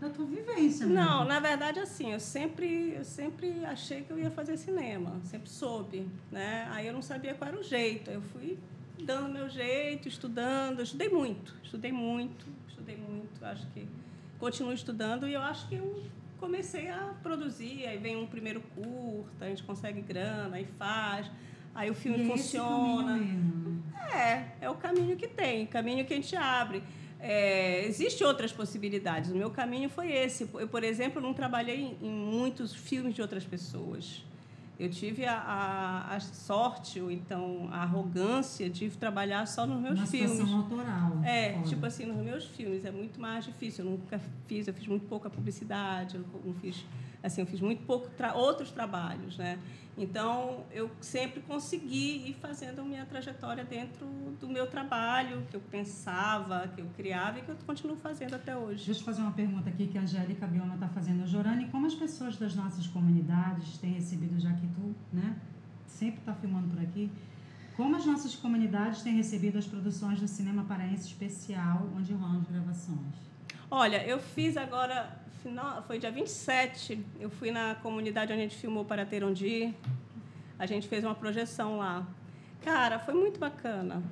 [0.00, 0.86] da tua vivência.
[0.86, 1.24] Não, mesmo.
[1.24, 6.08] na verdade, assim, eu sempre, eu sempre achei que eu ia fazer cinema, sempre soube,
[6.30, 6.68] né?
[6.70, 8.58] Aí eu não sabia qual era o jeito, eu fui
[9.02, 13.88] dando meu jeito, estudando, eu estudei muito, estudei muito, estudei muito, acho que
[14.38, 16.02] continuo estudando e eu acho que eu
[16.38, 21.30] comecei a produzir, aí vem um primeiro curta, a gente consegue grana, aí faz,
[21.74, 23.18] aí o filme E é funciona.
[24.14, 26.82] É, é o caminho que tem, caminho que a gente abre.
[27.20, 29.30] É, Existem outras possibilidades.
[29.30, 30.48] O meu caminho foi esse.
[30.54, 34.24] Eu, por exemplo, não trabalhei em, em muitos filmes de outras pessoas.
[34.78, 39.96] Eu tive a, a, a sorte, ou então a arrogância de trabalhar só nos meus
[39.98, 40.52] Uma filmes.
[40.52, 41.22] autoral.
[41.24, 41.66] É, fora.
[41.66, 43.84] tipo assim, nos meus filmes é muito mais difícil.
[43.84, 46.84] Eu nunca fiz, eu fiz muito pouca publicidade, eu não fiz,
[47.24, 49.58] assim, eu fiz muito pouco tra outros trabalhos, né?
[49.96, 54.06] Então, eu sempre consegui ir fazendo a minha trajetória dentro
[54.40, 58.56] do meu trabalho, que eu pensava, que eu criava e que eu continuo fazendo até
[58.56, 58.86] hoje.
[58.86, 61.24] Deixa eu fazer uma pergunta aqui que a Angélica Biona está fazendo.
[61.26, 65.36] Jorane, como as pessoas das nossas comunidades têm recebido, já que tu, né,
[65.86, 67.10] sempre está filmando por aqui,
[67.76, 72.48] como as nossas comunidades têm recebido as produções do Cinema Paraense Especial, onde rolam as
[72.48, 73.14] gravações?
[73.70, 78.56] Olha, eu fiz agora, final, foi dia 27, eu fui na comunidade onde a gente
[78.56, 79.74] filmou Para Ter Onde Ir.
[80.58, 82.06] A gente fez uma projeção lá.
[82.62, 84.02] Cara, foi muito bacana.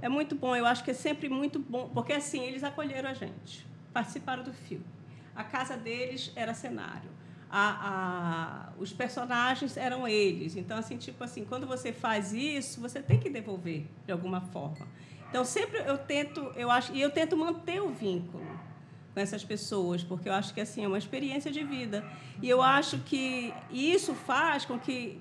[0.00, 3.14] É muito bom, eu acho que é sempre muito bom, porque assim, eles acolheram a
[3.14, 4.84] gente, participaram do filme.
[5.34, 7.10] A casa deles era cenário.
[7.50, 10.54] A, a, os personagens eram eles.
[10.54, 14.86] Então, assim, tipo assim, quando você faz isso, você tem que devolver de alguma forma.
[15.28, 18.45] Então, sempre eu tento, eu acho, e eu tento manter o vínculo
[19.16, 22.04] com essas pessoas, porque eu acho que assim é uma experiência de vida.
[22.42, 25.18] E eu acho que isso faz com que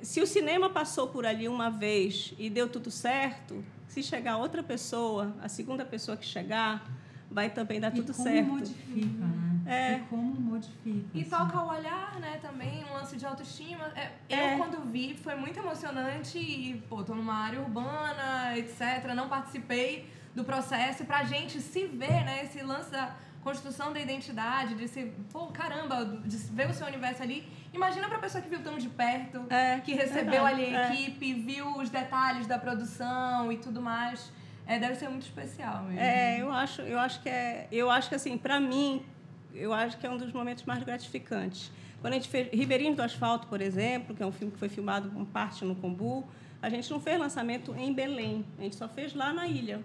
[0.00, 4.62] se o cinema passou por ali uma vez e deu tudo certo, se chegar outra
[4.62, 6.88] pessoa, a segunda pessoa que chegar,
[7.28, 8.48] vai também dar tudo e como certo.
[8.48, 9.62] modifica, né?
[9.66, 9.94] É.
[9.96, 11.06] E como modifica.
[11.12, 11.28] E assim.
[11.28, 13.84] toca o olhar, né, também, um lance de autoestima.
[13.96, 14.54] É, É.
[14.54, 19.12] Eu, quando vi, foi muito emocionante e, pô, tô numa área urbana, etc.
[19.16, 21.02] Não participei do processo.
[21.02, 25.46] E pra gente se ver, né, esse lance da construção da identidade, de se, pô,
[25.48, 27.44] caramba, de ver o seu universo ali.
[27.72, 30.92] Imagina pra pessoa que viu tão de perto, É, que recebeu verdade, ali a é.
[30.92, 34.32] equipe, viu os detalhes da produção e tudo mais.
[34.64, 35.98] É, deve ser muito especial mesmo.
[36.00, 39.04] É, eu acho, eu acho que é, eu acho que assim, para mim,
[39.52, 41.72] eu acho que é um dos momentos mais gratificantes.
[42.00, 44.68] Quando a gente fez Ribeirinho do Asfalto, por exemplo, que é um filme que foi
[44.68, 46.24] filmado com parte no Combu,
[46.60, 49.82] a gente não fez lançamento em Belém, a gente só fez lá na ilha.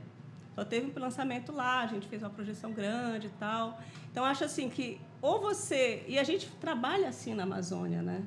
[0.57, 3.79] Só teve um lançamento lá, a gente fez uma projeção grande e tal.
[4.11, 8.23] Então acho assim que ou você e a gente trabalha assim na Amazônia, né?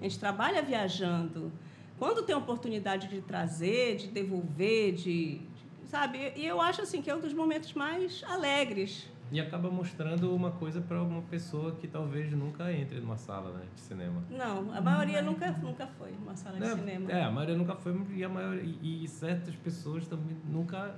[0.00, 1.52] A gente trabalha viajando.
[1.98, 5.40] Quando tem oportunidade de trazer, de devolver, de, de-
[5.84, 6.32] sabe?
[6.34, 9.06] E eu acho assim que é um dos momentos mais alegres.
[9.30, 13.66] E acaba mostrando uma coisa para uma pessoa que talvez nunca entre numa sala né,
[13.74, 14.24] de cinema.
[14.30, 17.12] Não, a maioria nunca nunca foi numa sala de É, cinema.
[17.12, 20.94] É, a maioria nunca foi e, a maioria, e, e certas pessoas também nunca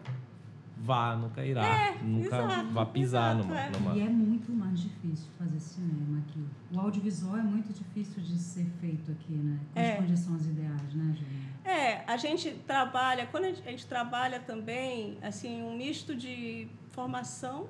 [0.82, 3.70] vá, nunca irá, nunca É, exato, vá pisar exato, numa, é.
[3.70, 6.44] numa- E é muito mais difícil fazer cinema aqui.
[6.74, 9.58] O audiovisual é muito difícil de ser feito aqui, né?
[9.74, 9.92] Com É.
[9.92, 11.50] as condições ideais, né, Juliana?
[11.64, 16.66] É, a gente trabalha, quando a gente, a gente trabalha também, assim, um misto de
[16.90, 17.68] formação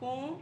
[0.00, 0.38] com,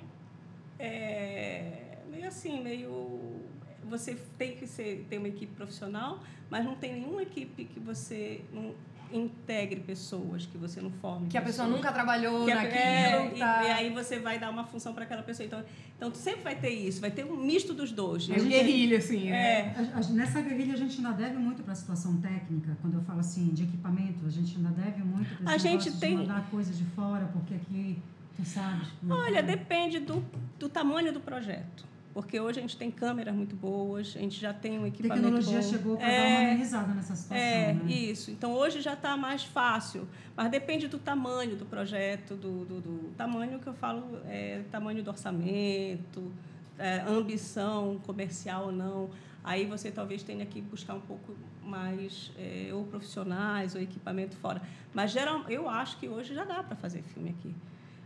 [0.78, 3.40] é, meio assim, meio...
[3.88, 8.42] Você tem que ser, ter uma equipe profissional, mas não tem nenhuma equipe que você
[8.52, 8.72] não
[9.12, 11.82] integre pessoas, que você não forme Que a pessoa pessoas.
[11.84, 12.74] nunca trabalhou Que naquilo.
[12.78, 13.64] é, e, tá.
[13.64, 15.46] e aí você vai dar uma função para aquela pessoa.
[15.46, 15.62] Então,
[15.96, 18.26] então, tu sempre vai ter isso, vai ter um misto dos dois.
[18.26, 19.36] Guerrilha, assim, né?
[19.60, 22.76] É, A- a- Nessa guerrilha a gente ainda deve muito para a situação técnica.
[22.80, 26.16] Quando eu falo assim de equipamento, a gente ainda deve muito para A gente tem-
[26.16, 27.98] de mandar coisa de fora, porque aqui,
[28.36, 28.88] tu sabes.
[29.00, 29.42] como é que Olha, é.
[29.42, 30.24] depende do,
[30.58, 31.84] do tamanho do projeto.
[32.12, 35.22] Porque hoje a gente tem câmeras muito boas, a gente já tem um A equipamento
[35.22, 35.68] tecnologia bom.
[35.70, 37.84] chegou para É, dar uma amenizada nessa situação, É, né?
[37.92, 38.30] isso.
[38.32, 43.10] Então hoje já está mais fácil, mas depende do tamanho do projeto, do, do, do
[43.16, 46.32] tamanho que eu falo, é, tamanho do orçamento,
[46.76, 49.10] é, ambição comercial ou não.
[49.44, 54.60] Aí você talvez tenha que buscar um pouco mais é, ou profissionais ou equipamento fora.
[54.92, 57.54] Mas geral, eu acho que hoje já dá para fazer filme aqui.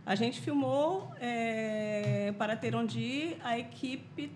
[0.05, 4.31] A gente filmou é, para ter onde ir, a equipe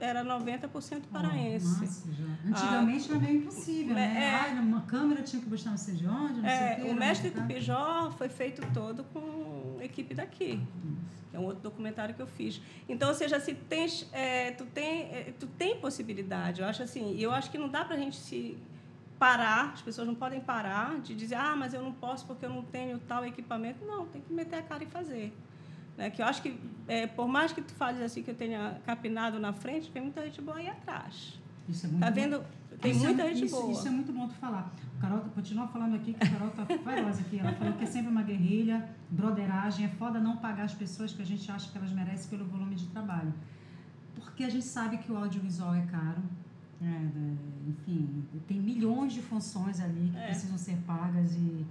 [0.00, 1.80] era 90% paraense.
[1.80, 2.24] Nossa, já.
[2.48, 4.14] Antigamente era meio impossível, né?
[4.18, 4.34] É.
[4.50, 6.82] Ai, uma câmera tinha que buscar não sei de onde, não sei o É, quê.
[6.90, 7.46] o Mestre marcar.
[7.48, 10.60] Tupijó foi feito todo com equipe daqui.
[11.30, 12.60] Que é um outro documentário que eu fiz.
[12.88, 16.60] Então, ou seja, se tens, é, tu, tem, é, tu tem possibilidade.
[16.60, 18.56] Eu acho assim, e eu acho que não dá para a gente se
[19.18, 22.50] parar, as pessoas não podem parar de dizer, ah, mas eu não posso porque eu
[22.50, 23.84] não tenho tal equipamento.
[23.84, 25.36] Não, tem que meter a cara e fazer.
[25.96, 26.10] Né?
[26.10, 29.38] Que eu acho que, é, por mais que tu fales assim que eu tenha capinado
[29.38, 31.38] na frente, tem muita gente boa aí atrás.
[31.68, 32.14] Isso é muito Tá bom.
[32.14, 32.44] vendo?
[32.80, 33.72] Tem Isso é- muita gente isso, boa.
[33.72, 34.70] Isso é muito bom tu falar.
[34.98, 37.38] O Carol continua falando aqui que a Carol tá feroz aqui.
[37.38, 39.86] Ela falou que é sempre uma guerrilha, broderagem.
[39.86, 42.74] É foda não pagar as pessoas que a gente acha que elas merecem pelo volume
[42.74, 43.32] de trabalho.
[44.16, 46.20] Porque a gente sabe que o audiovisual é caro.
[46.84, 47.10] Né?
[47.16, 50.26] É, enfim, tem milhões de funções ali que É.
[50.26, 51.64] precisam ser pagas e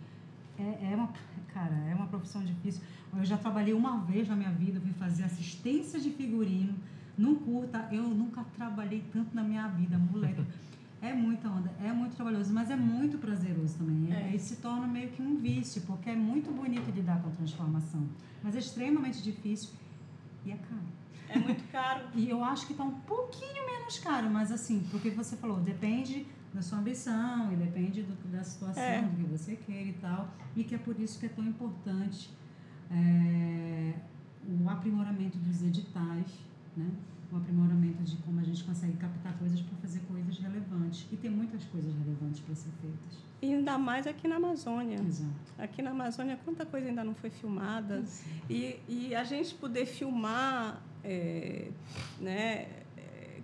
[0.57, 1.09] é, é uma,
[1.53, 2.81] cara, é uma profissão difícil.
[3.15, 6.73] Eu já trabalhei uma vez na minha vida, fui fazer assistência de figurino
[7.17, 7.87] num curta.
[7.91, 10.43] Eu nunca trabalhei tanto na minha vida, moleque.
[11.05, 14.09] É muita onda, é muito trabalhoso, mas é muito prazeroso também.
[14.15, 14.33] É.
[14.33, 18.07] E se torna meio que um vício, porque é muito bonito lidar com a transformação.
[18.41, 19.71] Mas é extremamente difícil
[20.45, 20.81] e é caro.
[21.33, 22.05] É muito caro.
[22.15, 26.25] E eu acho que está um pouquinho menos caro, mas assim, porque você falou, depende
[26.53, 29.01] da sua ambição e depende do- da situação, É.
[29.01, 30.27] do que você quer e tal.
[30.55, 32.29] E que é por isso que é tão importante
[32.91, 33.93] é,
[34.47, 36.27] o aprimoramento dos editais,
[36.77, 36.89] né?
[37.31, 41.07] o aprimoramento de como a gente consegue captar coisas para fazer coisas relevantes.
[41.11, 43.17] E tem muitas coisas relevantes para ser feitas.
[43.41, 44.99] E ainda mais aqui na Amazônia.
[45.01, 45.33] Exato.
[45.57, 48.03] Aqui na Amazônia, quanta coisa ainda não foi filmada.
[48.47, 51.67] E, e a gente poder filmar, é,
[52.19, 52.67] né,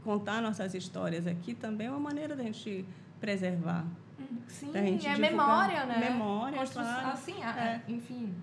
[0.03, 2.85] contar nossas histórias aqui também é uma maneira da gente
[3.19, 3.85] preservar.
[4.47, 5.31] Sim, Da gente é divulgar.
[5.31, 6.09] memória, né?
[6.09, 7.07] Memória, claro.
[7.09, 7.81] Assim, É.
[7.87, 8.33] enfim.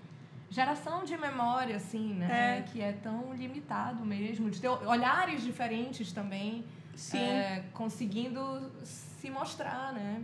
[0.49, 2.59] Geração de memória, assim, né?
[2.59, 2.61] É.
[2.61, 4.49] Que é tão limitado mesmo.
[4.49, 6.63] De ter olhares diferentes também.
[6.95, 7.19] Sim.
[7.19, 10.23] é, conseguindo se mostrar, né?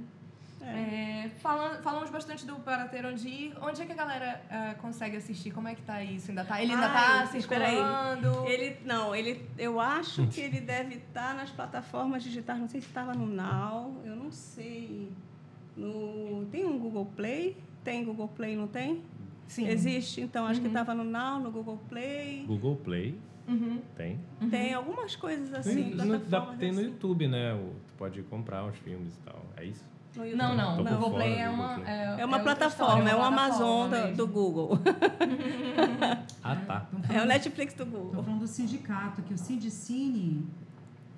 [0.65, 1.25] É.
[1.25, 3.53] É, falando, falamos bastante do Para Ter Onde Ir.
[3.61, 5.51] Onde é que a galera é, consegue assistir?
[5.51, 6.29] Como é que tá isso?
[6.31, 7.75] Ainda tá, ele ainda Ai, tá espera aí.
[7.75, 8.47] circulando?
[8.47, 12.59] Ele, não, ele, eu acho que ele deve estar nas plataformas digitais.
[12.59, 15.11] Não sei se estava no Now, eu não sei.
[15.75, 17.57] No, tem um Google Play?
[17.83, 19.01] Tem Google Play, não tem?
[19.47, 19.67] Sim.
[19.67, 22.45] Existe, então acho que estava no Now, no Google Play.
[22.47, 23.19] Google Play.
[23.47, 23.81] Uhum.
[23.97, 24.19] Tem?
[24.49, 25.91] Tem algumas coisas assim.
[25.91, 26.19] Tem, no,
[26.57, 26.89] tem no assim.
[26.91, 27.53] YouTube, né?
[27.53, 29.41] O- Tu pode comprar uns filmes e tal.
[29.57, 29.83] É isso?
[30.35, 30.79] Não, não.
[30.79, 31.67] O Globoplay fora é do uma.
[31.67, 31.95] Globoplay.
[31.95, 34.15] É uma outra plataforma, história, é o uma Amazon mesmo.
[34.15, 34.79] do Google.
[36.43, 36.85] Ah, tá.
[37.13, 38.23] É o Netflix do Google.
[38.23, 40.47] falando do sindicato, que o Sindicine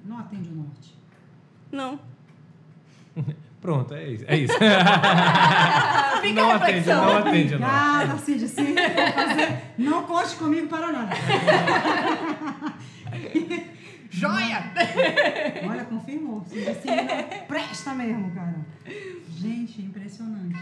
[0.05, 0.95] não atende o norte.
[1.71, 1.99] Não.
[3.61, 4.25] Pronto, é isso.
[4.27, 4.53] É isso.
[6.21, 7.67] Fica não a atende, não atende, não.
[7.67, 8.75] Obrigada, Sindicine.
[9.77, 11.15] Não conte comigo para nada.
[14.15, 14.63] Joia!
[15.69, 16.45] Olha, confirmou.
[16.49, 18.55] Não presta mesmo, cara.
[19.29, 20.55] Gente, impressionante.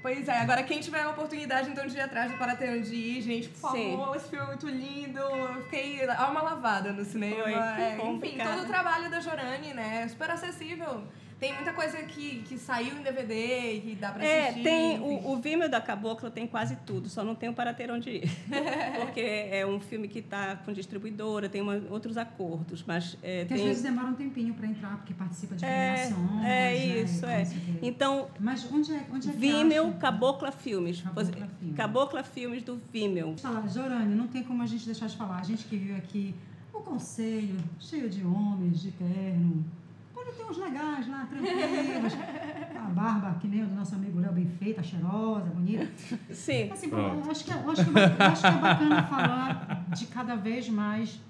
[0.00, 2.94] Pois é, agora quem tiver a oportunidade então de ir atrás do Para Ter Onde
[2.94, 3.96] Ir, gente, por Sim.
[3.96, 5.18] favor, esse filme é muito lindo.
[5.18, 7.42] Eu Fiquei alma lavada no cinema.
[7.42, 10.02] Foi, É, enfim, todo o trabalho da Jorane, né?
[10.04, 11.02] é Super acessível.
[11.38, 14.64] Tem muita coisa que, que saiu em DVD e que dá pra É, assistir.
[14.64, 15.04] tem enfim.
[15.24, 18.10] o, o Vimeo da Cabocla tem quase tudo, só não tem o Para Ter Onde
[18.10, 18.30] Ir.
[19.00, 23.54] Porque é um filme que está com distribuidora, tem uma- outros acordos, mas é, Porque
[23.54, 23.68] às tem...
[23.68, 26.42] vezes demora um tempinho para entrar, porque participa de É, premiações.
[26.42, 27.38] é né, isso, é.
[27.38, 27.72] não sei o quê.
[27.82, 29.92] Então, Mas onde é, onde é que Vimeo?
[29.94, 31.00] Cabocla Filmes.
[31.02, 31.76] Cabocla Você- Filmes.
[31.76, 33.36] Cabocla Filmes do Vimeo.
[33.38, 35.38] Falar, Jorane, não tem como a gente deixar de falar.
[35.38, 36.34] A gente que vive aqui,
[36.74, 39.64] o conselho, cheio de homens, de terno.
[41.18, 42.12] Lá, tranquilos.
[42.76, 45.86] A barba, que nem o do nosso amigo Léo, bem feita, cheirosa, bonita.
[46.32, 46.70] Sim.
[46.70, 50.36] Assim, eu acho, que, eu, acho que, eu acho que é bacana falar de cada
[50.36, 51.20] vez mais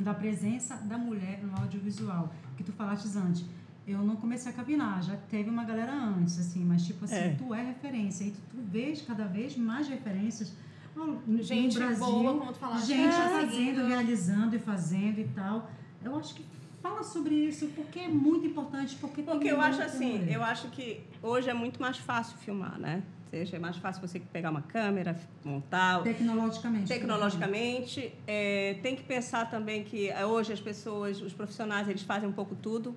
[0.00, 2.32] da presença da mulher no audiovisual.
[2.56, 3.44] Que tu falaste antes.
[3.86, 7.36] Eu não comecei a cabinar, já teve uma galera antes, assim, mas tipo assim, É.
[7.38, 10.52] tu é referência e tu, tu vês cada vez mais referências
[10.96, 12.04] no, no Gente Brasil.
[12.04, 12.86] boa, como tu falaste.
[12.88, 13.86] gente tá fazendo, seguindo.
[13.86, 15.70] realizando e fazendo e tal.
[16.02, 16.44] Eu acho que
[16.82, 20.68] fala sobre isso porque é muito importante, porque tem Porque eu acho assim, eu acho
[20.68, 23.02] que hoje é muito mais fácil filmar, né?
[23.24, 26.88] Ou seja, é mais fácil você pegar uma câmera, montar, Tecnologicamente.
[26.88, 32.28] Tecnologicamente, é, tem que pensar também que eh, hoje as pessoas, os profissionais, eles fazem
[32.28, 32.96] um pouco tudo.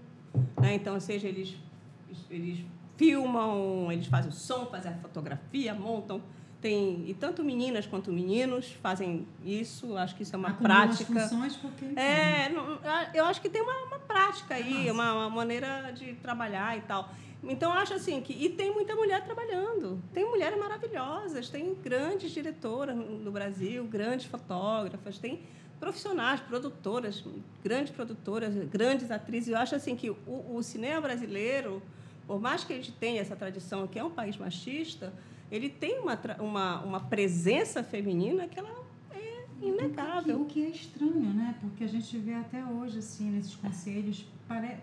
[0.62, 0.76] Né?
[0.76, 1.58] Então, seja, eles,
[2.30, 2.60] eles
[2.96, 6.22] filmam, eles fazem o som, fazem a fotografia, montam.
[6.62, 9.96] Tem, e tanto meninas quanto meninos fazem isso.
[9.96, 11.22] Acho que isso é uma Acumula as prática.
[11.30, 12.78] funções porque É, não-
[13.14, 17.10] eu acho que tem uma, uma prática aí, uma, uma maneira de trabalhar e tal.
[17.42, 18.34] Então, eu acho assim que.
[18.34, 20.02] E tem muita mulher trabalhando.
[20.14, 25.40] Tem mulheres maravilhosas, tem grandes diretoras no no Brasil, grandes fotógrafas, tem
[25.80, 27.24] profissionais, produtoras,
[27.64, 29.48] grandes produtoras, grandes atrizes.
[29.48, 31.82] Eu acho assim que o, o cinema brasileiro,
[32.30, 35.12] por mais que a gente tenha essa tradição, que é um país machista,
[35.52, 38.70] ele tem uma, uma, uma presença feminina que ela
[39.10, 40.42] é inegável.
[40.42, 41.56] O que é estranho, né?
[41.60, 44.78] Porque a gente vê até hoje, assim, nesses conselhos, pare...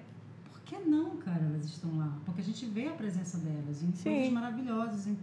[0.51, 2.19] por que não, cara, elas estão lá?
[2.25, 4.11] Porque a gente vê a presença delas em Sim.
[4.13, 5.07] coisas maravilhosas.
[5.07, 5.17] em-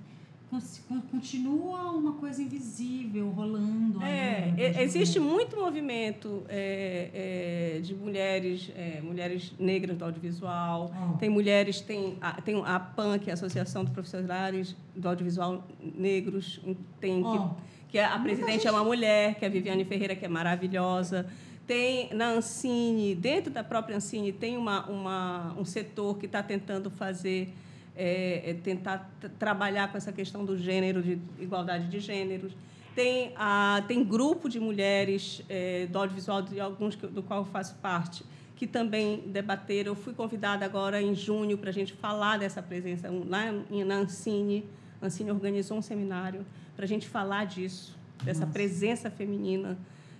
[1.11, 4.01] Continua uma coisa invisível rolando.
[4.03, 10.05] É, ainda, e- das existe muito movimento é, é, de mulheres, é, mulheres negras do
[10.05, 10.91] audiovisual.
[10.95, 11.17] Ó.
[11.17, 15.63] Tem mulheres, tem a, tem a PAN, que é a Associação dos Profissionais do Audiovisual
[15.81, 16.59] Negros,
[16.99, 17.49] tem Ó.
[17.49, 17.55] que,
[17.93, 20.29] que a, a presidente gente- é uma mulher, que é a Viviane Ferreira, que é
[20.29, 21.25] maravilhosa.
[21.65, 26.89] Tem na Ancine, dentro da própria Ancine, tem uma, uma, um setor que está tentando
[26.91, 27.53] fazer,
[27.95, 32.53] é, é, tentar trabalhar com essa questão do gênero, de igualdade de gêneros.
[32.95, 37.45] Tem, a, tem grupo de mulheres é, do audiovisual, de alguns que- do qual eu
[37.45, 38.23] faço parte,
[38.55, 39.91] que também debateram.
[39.91, 43.95] Eu fui convidada agora em junho para a gente falar dessa presença lá em- na
[43.95, 44.65] Ancine.
[45.01, 48.53] A Ancine organizou um seminário para a gente falar disso, dessa Nossa.
[48.53, 49.77] presença feminina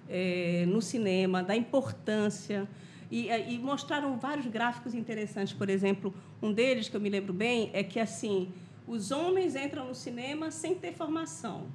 [0.09, 2.67] eh, no cinema, da importância.
[3.13, 5.54] E, eh, e mostraram vários gráficos interessantes.
[5.54, 8.52] Por exemplo, um deles que eu me lembro bem é que assim
[8.88, 11.67] os homens entram no cinema sem ter formação.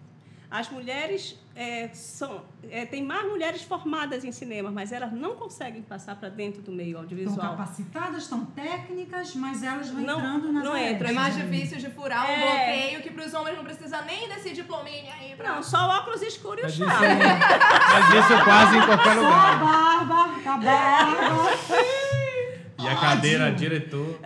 [0.50, 5.82] As mulheres eh, são eh, tem mais mulheres formadas em cinema, mas elas não conseguem
[5.82, 7.50] passar para dentro do meio Estão audiovisual.
[7.56, 11.08] capacitadas, estão técnicas, mas elas vão Não- entrando nas não entram.
[11.08, 12.40] É mais difícil de furar um É.
[12.40, 15.56] bloqueio que pros homens não precisa nem desse diplominha aí pra.
[15.56, 17.00] Não, só o óculos escuro e o Mas isso, chá.
[17.92, 19.58] mas isso quase em qualquer Só a lugar.
[19.58, 21.50] barba, a barba.
[22.80, 24.20] E a cadeira, diretor.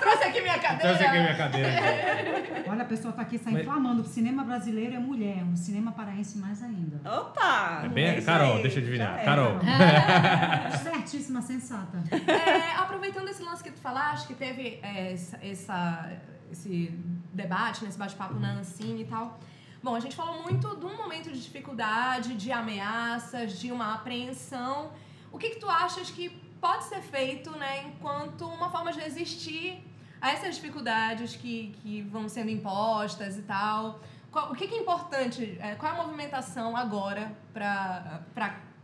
[0.00, 0.96] Trouxe aqui minha cadeira.
[0.96, 1.70] Que é minha cadeira.
[2.80, 4.00] Olha, a pessoa está aqui está Mas- inflamando.
[4.00, 6.98] O cinema brasileiro é mulher, o cinema paraense mais ainda.
[7.04, 7.82] Opa!
[7.84, 9.18] É bem- Carol, aí, deixa eu adivinhar.
[9.18, 9.24] é.
[9.24, 9.58] Carol.
[10.82, 12.02] Certíssima, sensata.
[12.10, 16.10] É, aproveitando esse lance que tu falaste, que teve é, essa,
[16.50, 16.98] esse
[17.34, 19.38] debate, nesse bate-papo na Ancine e tal.
[19.82, 24.90] Bom, a gente falou muito de um momento de dificuldade, de ameaças, de uma apreensão.
[25.32, 29.82] O que, que tu achas que pode ser feito, né, enquanto uma forma de resistir
[30.20, 34.00] a essas dificuldades que, que vão sendo impostas e tal?
[34.30, 35.56] Qual- o que, que é importante?
[35.60, 38.22] é, qual é a movimentação agora para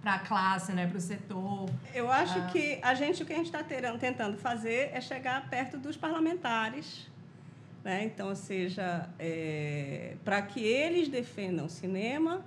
[0.05, 1.69] a classe, né, para o setor.
[1.95, 3.63] Eu acho que a gente, o que a gente está
[3.99, 7.09] tentando fazer é chegar perto dos parlamentares.
[7.83, 8.05] Né?
[8.05, 12.45] Então, ou seja, é, para que eles defendam o cinema,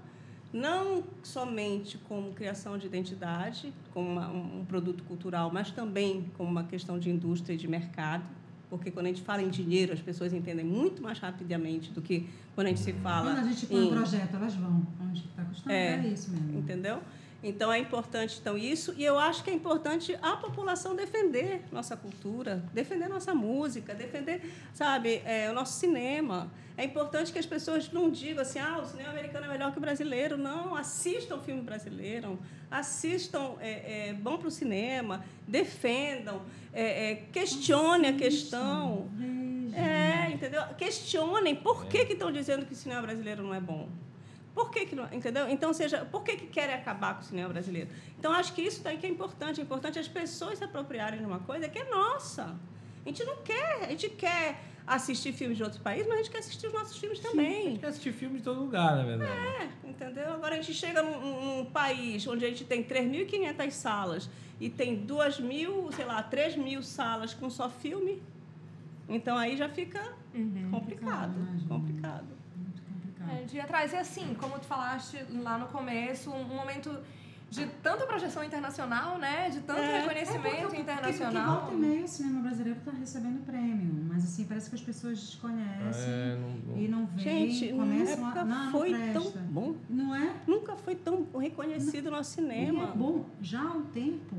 [0.51, 6.63] não somente como criação de identidade, como uma, um produto cultural, mas também como uma
[6.63, 8.23] questão de indústria e de mercado,
[8.69, 12.29] porque quando a gente fala em dinheiro, as pessoas entendem muito mais rapidamente do que
[12.53, 13.33] quando a gente se fala.
[13.33, 14.85] Quando a gente põe em, um projeto, elas vão.
[15.01, 15.73] Onde está custando?
[15.73, 16.59] É, é isso mesmo.
[16.59, 17.01] Entendeu?
[17.41, 21.95] Então é importante então isso e eu acho que é importante a população defender nossa
[21.95, 24.41] cultura, defender nossa música, defender,
[24.73, 26.51] sabe, é, o nosso cinema.
[26.77, 29.77] É importante que as pessoas não digam assim, ah, o cinema americano é melhor que
[29.77, 30.37] o brasileiro.
[30.37, 36.41] Não, assistam o filme brasileiro, assistam, é, é, vão para o cinema, defendam,
[36.73, 39.09] é, é, questionem a questão.
[39.73, 40.61] É, entendeu?
[40.77, 43.87] Questionem por que estão dizendo que o cinema brasileiro não é bom.
[44.59, 45.47] Por que, que não, entendeu?
[45.49, 47.89] Então, seja, por que, que querem acabar com o cinema brasileiro?
[48.19, 49.61] Então, acho que isso daí que é importante.
[49.61, 52.57] É importante as pessoas se apropriarem de uma coisa que é nossa.
[53.05, 56.31] A gente não quer, a gente quer assistir filmes de outros países, mas a gente
[56.31, 57.53] quer assistir os nossos filmes também.
[57.53, 59.31] Sim, a gente quer assistir filmes de todo lugar, na verdade.
[59.31, 60.33] É, entendeu?
[60.33, 64.29] Agora a gente chega num, num país onde a gente tem 3.500 salas
[64.59, 68.21] e tem 2.000, sei lá, 3.000 salas com só filme.
[69.07, 70.01] Então aí já fica
[70.35, 70.67] uhum.
[70.69, 71.33] complicado,
[71.65, 72.38] complicado.
[73.31, 76.97] É, de trazer assim, como tu falaste lá no começo, um, momento
[77.49, 79.49] de tanta projeção internacional, né?
[79.49, 81.61] De tanto é, reconhecimento é porque, internacional.
[81.61, 84.81] Porque, volta e meio o cinema brasileiro está recebendo prêmio, mas assim, parece que as
[84.81, 86.81] pessoas desconhecem é, não, não...
[86.81, 88.45] e não veem, Gente, começam nunca a...
[88.45, 89.75] Não, foi não tão bom.
[89.89, 90.35] Não é?
[90.45, 92.83] Nunca foi tão reconhecido no nosso cinema.
[92.83, 94.35] E é bom, já há um tempo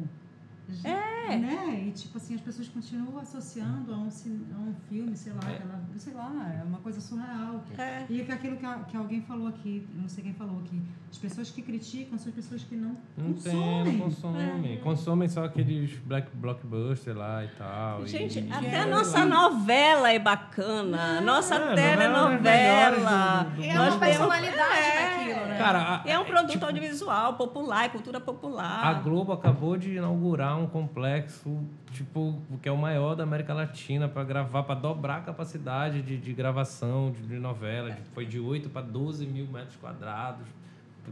[0.84, 1.36] é.
[1.36, 1.84] Né?
[1.86, 5.56] E tipo assim, as pessoas continuam associando a um, a um filme, sei lá, é.
[5.56, 7.62] aquela, sei lá, é uma coisa surreal.
[7.78, 8.04] É.
[8.08, 10.80] E que aquilo que, a, que alguém falou aqui, não sei quem falou aqui,
[11.10, 13.84] as pessoas que criticam são as pessoas que não, não consomem.
[13.84, 14.72] Tem, não consomem.
[14.72, 14.76] É.
[14.76, 18.06] Consomem só aqueles black blockbuster lá e tal.
[18.06, 21.20] Gente, e, até a nossa novela é bacana.
[21.20, 23.44] Nossa é, telenovela.
[23.56, 25.18] Do, é uma personalidade é.
[25.18, 25.58] daquilo, né?
[25.58, 28.86] Cara, a, é um produto tipo, audiovisual, popular, é cultura popular.
[28.86, 31.58] A Globo acabou de inaugurar um complexo,
[31.90, 36.18] tipo, que é o maior da América Latina, para gravar, para dobrar a capacidade de,
[36.18, 37.92] de gravação de, de novela.
[37.92, 40.46] Que foi de 8 para 12 mil metros quadrados.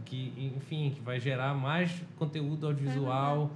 [0.04, 3.50] Que, enfim, que vai gerar mais conteúdo audiovisual.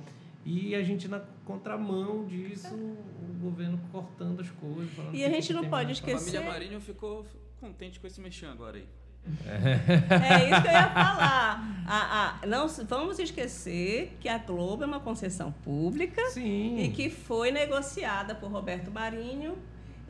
[0.44, 4.90] E a gente, na contramão disso, o governo cortando as coisas.
[5.12, 6.38] E a gente não pode esquecer.
[6.38, 7.26] A família Marinho ficou
[7.60, 8.88] contente com esse mexão agora aí.
[9.24, 11.84] É isso que eu ia falar.
[11.86, 16.78] A, a, não, vamos esquecer que a Globo é uma concessão pública Sim.
[16.78, 19.56] e que foi negociada por Roberto Marinho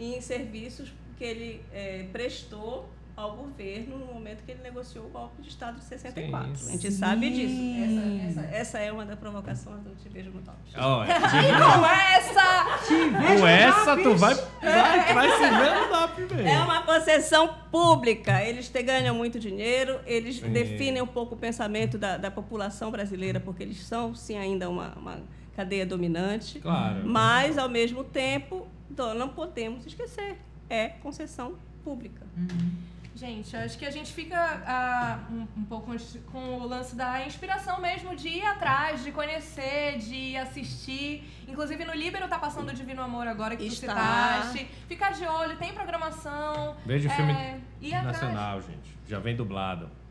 [0.05, 5.43] em serviços que ele é, prestou ao governo no momento que ele negociou o golpe
[5.43, 6.57] de Estado de 64.
[6.57, 6.99] Sim, a gente sim.
[6.99, 7.55] sabe disso.
[7.83, 10.57] Essa, essa, essa, é uma das provocações do Te Vejo no Top.
[10.75, 11.19] Oh, é.
[11.21, 12.87] com essa...
[12.87, 16.49] Te vejo com essa tu vai, vai, vai se ver no Top mesmo.
[16.49, 18.43] É uma concessão pública.
[18.43, 20.51] Eles te ganham muito dinheiro, eles sim.
[20.51, 24.95] definem um pouco o pensamento da, da população brasileira, porque eles são, sim, ainda uma,
[24.97, 25.21] uma
[25.55, 26.59] cadeia dominante.
[26.61, 27.03] Claro.
[27.05, 28.69] Mas, ao mesmo tempo,
[29.17, 30.39] não podemos esquecer,
[30.69, 32.27] é concessão pública.
[32.37, 32.93] Uhum.
[33.15, 35.93] Gente, acho que a gente fica uh, um, um, pouco
[36.33, 41.23] com o lance da inspiração mesmo de ir atrás, de conhecer, de assistir.
[41.47, 43.87] Inclusive no Libero tá passando o Divino Amor agora que Está.
[43.87, 44.71] tu citaste.
[44.89, 46.75] Ficar de olho, tem programação.
[46.87, 48.67] Veja o é, filme nacional, atrás.
[48.67, 48.99] gente.
[49.07, 49.91] Já vem dublado.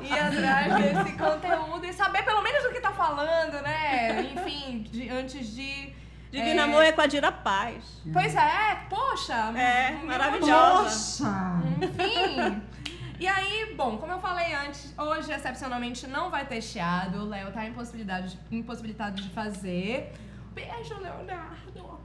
[0.00, 4.22] ir atrás desse conteúdo e saber pelo menos do que tá falando, né?
[4.34, 5.92] Enfim, de, antes de
[6.30, 6.62] Divino é...
[6.62, 8.02] Amor é com a Dira Paz.
[8.12, 9.34] Pois é, poxa.
[9.58, 11.24] É, maravilhosa.
[11.24, 11.62] Poxa.
[11.82, 12.62] Enfim.
[13.18, 17.18] E aí, bom, como eu falei antes, hoje, excepcionalmente, não vai ter chiado.
[17.18, 20.12] O Léo tá impossibilitado, impossibilitado de fazer.
[20.54, 21.99] Beijo, Leonardo.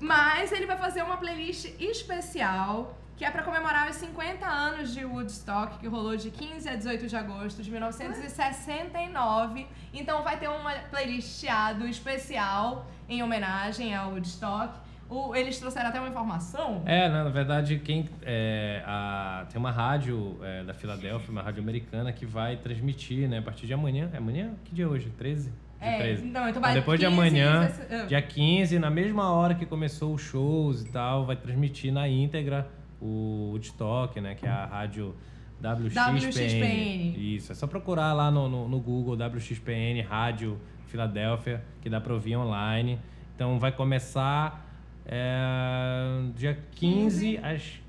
[0.00, 5.04] Mas ele vai fazer uma playlist especial que é para comemorar os 50 anos de
[5.04, 9.66] Woodstock, que rolou de 15 a 18 de agosto de 1969.
[9.92, 14.74] Então vai ter uma playlist chiado especial em homenagem ao Woodstock.
[15.08, 16.82] O, eles trouxeram até uma informação.
[16.86, 21.62] É, né, na verdade, quem é, a, tem uma rádio é, da Filadélfia, uma rádio
[21.62, 24.10] americana, que vai transmitir né, a partir de amanhã.
[24.12, 24.54] É amanhã?
[24.64, 25.10] Que dia é hoje?
[25.10, 25.52] 13?
[25.80, 26.24] É, 13.
[26.26, 30.14] Não, então vai depois 15, de amanhã, 16, dia 15, na mesma hora que começou
[30.14, 32.68] os shows e tal, vai transmitir na íntegra
[33.00, 34.34] o Woodstock, né?
[34.34, 35.14] Que é a rádio
[35.60, 36.16] WXPN.
[36.16, 37.34] WXPN.
[37.36, 42.14] Isso, é só procurar lá no, no, no Google WXPN, Rádio Filadélfia, que dá para
[42.14, 42.98] ouvir online.
[43.34, 44.64] Então vai começar
[45.06, 47.80] é, dia 15 às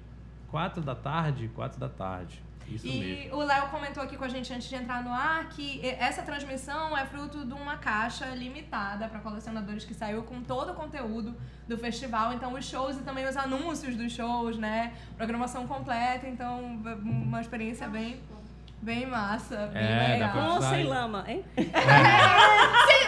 [0.49, 2.41] 4 da tarde, 4 da tarde.
[2.68, 3.38] Isso e mesmo.
[3.38, 6.97] o Léo comentou aqui com a gente antes de entrar no ar que essa transmissão
[6.97, 11.36] é fruto de uma caixa limitada para colecionadores que saiu com todo o conteúdo
[11.68, 12.34] do festival.
[12.34, 14.93] Então, os shows e também os anúncios dos shows, né?
[15.16, 16.28] Programação completa.
[16.28, 18.20] Então, uma experiência bem,
[18.82, 19.68] bem massa.
[19.68, 20.55] Bem É, legal.
[20.55, 21.43] Com sem lama, hein?
[21.55, 21.63] Sim,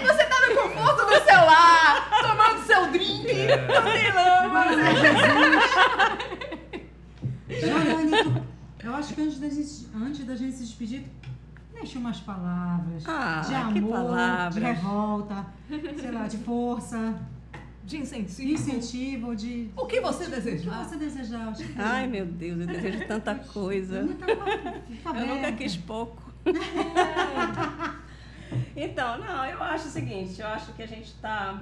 [0.05, 4.65] você tá no conforto do seu lar, tomando seu drink, não tem lama.
[7.49, 8.45] Jorânico,
[8.87, 11.05] eu acho que antes da gente, antes da gente se despedir,
[11.73, 14.55] deixa umas palavras Ah, de que amor, palavras.
[14.55, 15.45] de revolta,
[15.99, 17.15] sei lá, de força,
[17.83, 18.49] De de incentivo.
[18.51, 19.69] incentivo, de...
[19.75, 20.83] O que você O que deseja?
[20.83, 21.53] você desejar?
[21.77, 23.97] Ai, meu Deus, eu desejo tanta coisa.
[23.99, 24.07] Eu
[25.27, 26.27] nunca quis pouco.
[28.75, 31.61] então, não, eu acho o seguinte, eu acho que a gente tá.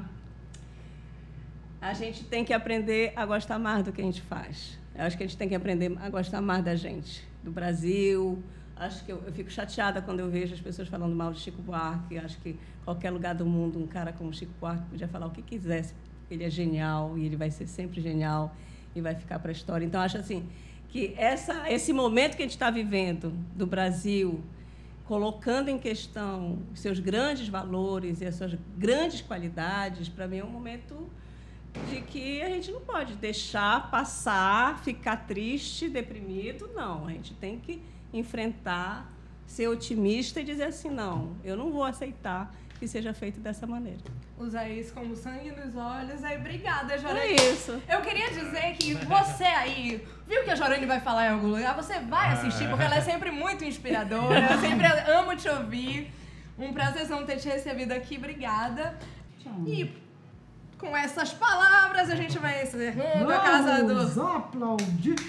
[1.85, 4.75] A gente tem que aprender a gostar mais do que a gente faz.
[4.95, 8.41] Eu acho que a gente tem que aprender a gostar mais da gente, do Brasil.
[8.75, 11.61] Acho que eu, eu fico chateada quando eu vejo as pessoas falando mal de Chico
[11.61, 12.17] Buarque.
[12.17, 15.43] Acho que qualquer lugar do mundo, um cara como Chico Buarque podia falar o que
[15.43, 15.93] quisesse.
[16.31, 18.55] Ele é genial e ele vai ser sempre genial
[18.95, 19.85] e vai ficar para a história.
[19.85, 20.43] Então, acho assim
[20.89, 24.43] que essa, esse momento que a gente está vivendo do Brasil,
[25.03, 30.49] colocando em questão seus grandes valores e as suas grandes qualidades, para mim é um
[30.49, 31.07] momento
[31.89, 37.07] de que a gente não pode deixar passar, ficar triste, deprimido, não.
[37.07, 37.81] A gente tem que
[38.13, 39.11] enfrentar,
[39.45, 43.99] ser otimista e dizer assim, não, eu não vou aceitar que seja feito dessa maneira.
[44.37, 46.21] Usar isso como sangue nos olhos.
[46.23, 47.35] Aí, obrigada, É Jorane.
[47.35, 47.81] isso.
[47.87, 51.73] Eu queria dizer que você aí, viu que a Jorane vai falar em algum lugar?
[51.75, 54.51] Você vai assistir, porque ela é sempre muito inspiradora.
[54.51, 56.11] Eu sempre amo te ouvir.
[56.57, 58.17] Um prazerzão ter te recebido aqui.
[58.17, 58.97] Obrigada.
[59.39, 59.53] Tchau.
[59.65, 60.04] E
[60.79, 64.07] com essas palavras, a gente vai encerrando a casa do.
[64.07, 65.15] Vamos aplaudir.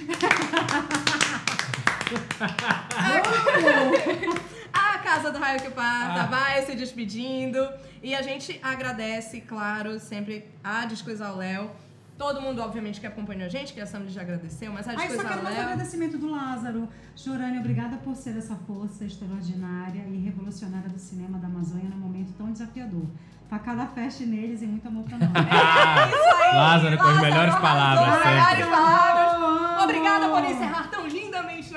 [4.73, 6.27] A Casa do Raio que Parta Ah.
[6.27, 7.67] vai se despedindo.
[8.03, 11.71] E a gente agradece, claro, sempre a Discoisa ao Léo.
[12.19, 14.97] Todo mundo, obviamente, que acompanhou a gente, que a Sammy já agradeceu, mas a Aí
[14.97, 16.89] só Discoisa quero mais um agradecimento do Lázaro.
[17.15, 22.33] Jorane, obrigada por ser essa força extraordinária e revolucionária do cinema da Amazônia num momento
[22.33, 23.05] tão desafiador.
[23.51, 25.29] Facada feste neles e muito amor pra nós.
[26.49, 29.83] Ah, Lázaro com as melhores palavras, as melhores palavras.
[29.83, 31.26] Obrigada por encerrar tão lindamente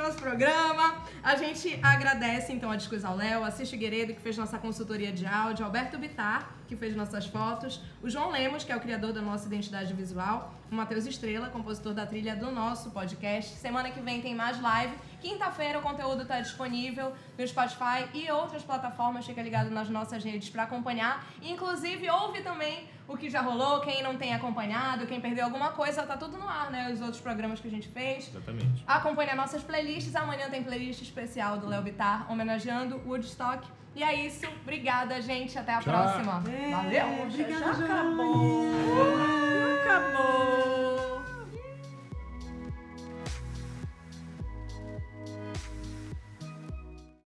[0.10, 1.04] nosso programa.
[1.22, 5.12] A gente agradece então a Discos ao Léo, a Cis Figueiredo, que fez nossa consultoria
[5.12, 9.14] de áudio, Alberto Bittar, que fez nossas fotos, o João Lemos, que é o criador
[9.14, 13.56] da nossa identidade visual, o Matheus Estrela, compositor da trilha do nosso podcast.
[13.58, 14.96] Semana que vem tem mais live.
[15.22, 19.28] Quinta-feira o conteúdo está disponível no Spotify e outras plataformas.
[19.28, 21.24] Fica ligado nas nossas redes para acompanhar.
[21.44, 26.04] Inclusive, ouve também o que já rolou, quem não tem acompanhado, quem perdeu alguma coisa,
[26.04, 26.92] tá tudo no ar, né?
[26.94, 28.30] Os outros programas que a gente fez.
[28.30, 28.84] Exatamente.
[28.88, 30.16] Acompanhe nossas playlists.
[30.16, 33.68] Amanhã tem playlist especial do Léo Bittar, homenageando Woodstock.
[33.96, 34.46] E é isso.
[34.62, 35.58] Obrigada, gente.
[35.58, 35.92] Até a Tchau.
[35.92, 36.44] próxima.
[36.48, 37.24] É, Valeu.
[37.24, 37.94] Obrigada, Já Jorane.
[37.94, 38.66] acabou.
[39.82, 40.89] Acabou.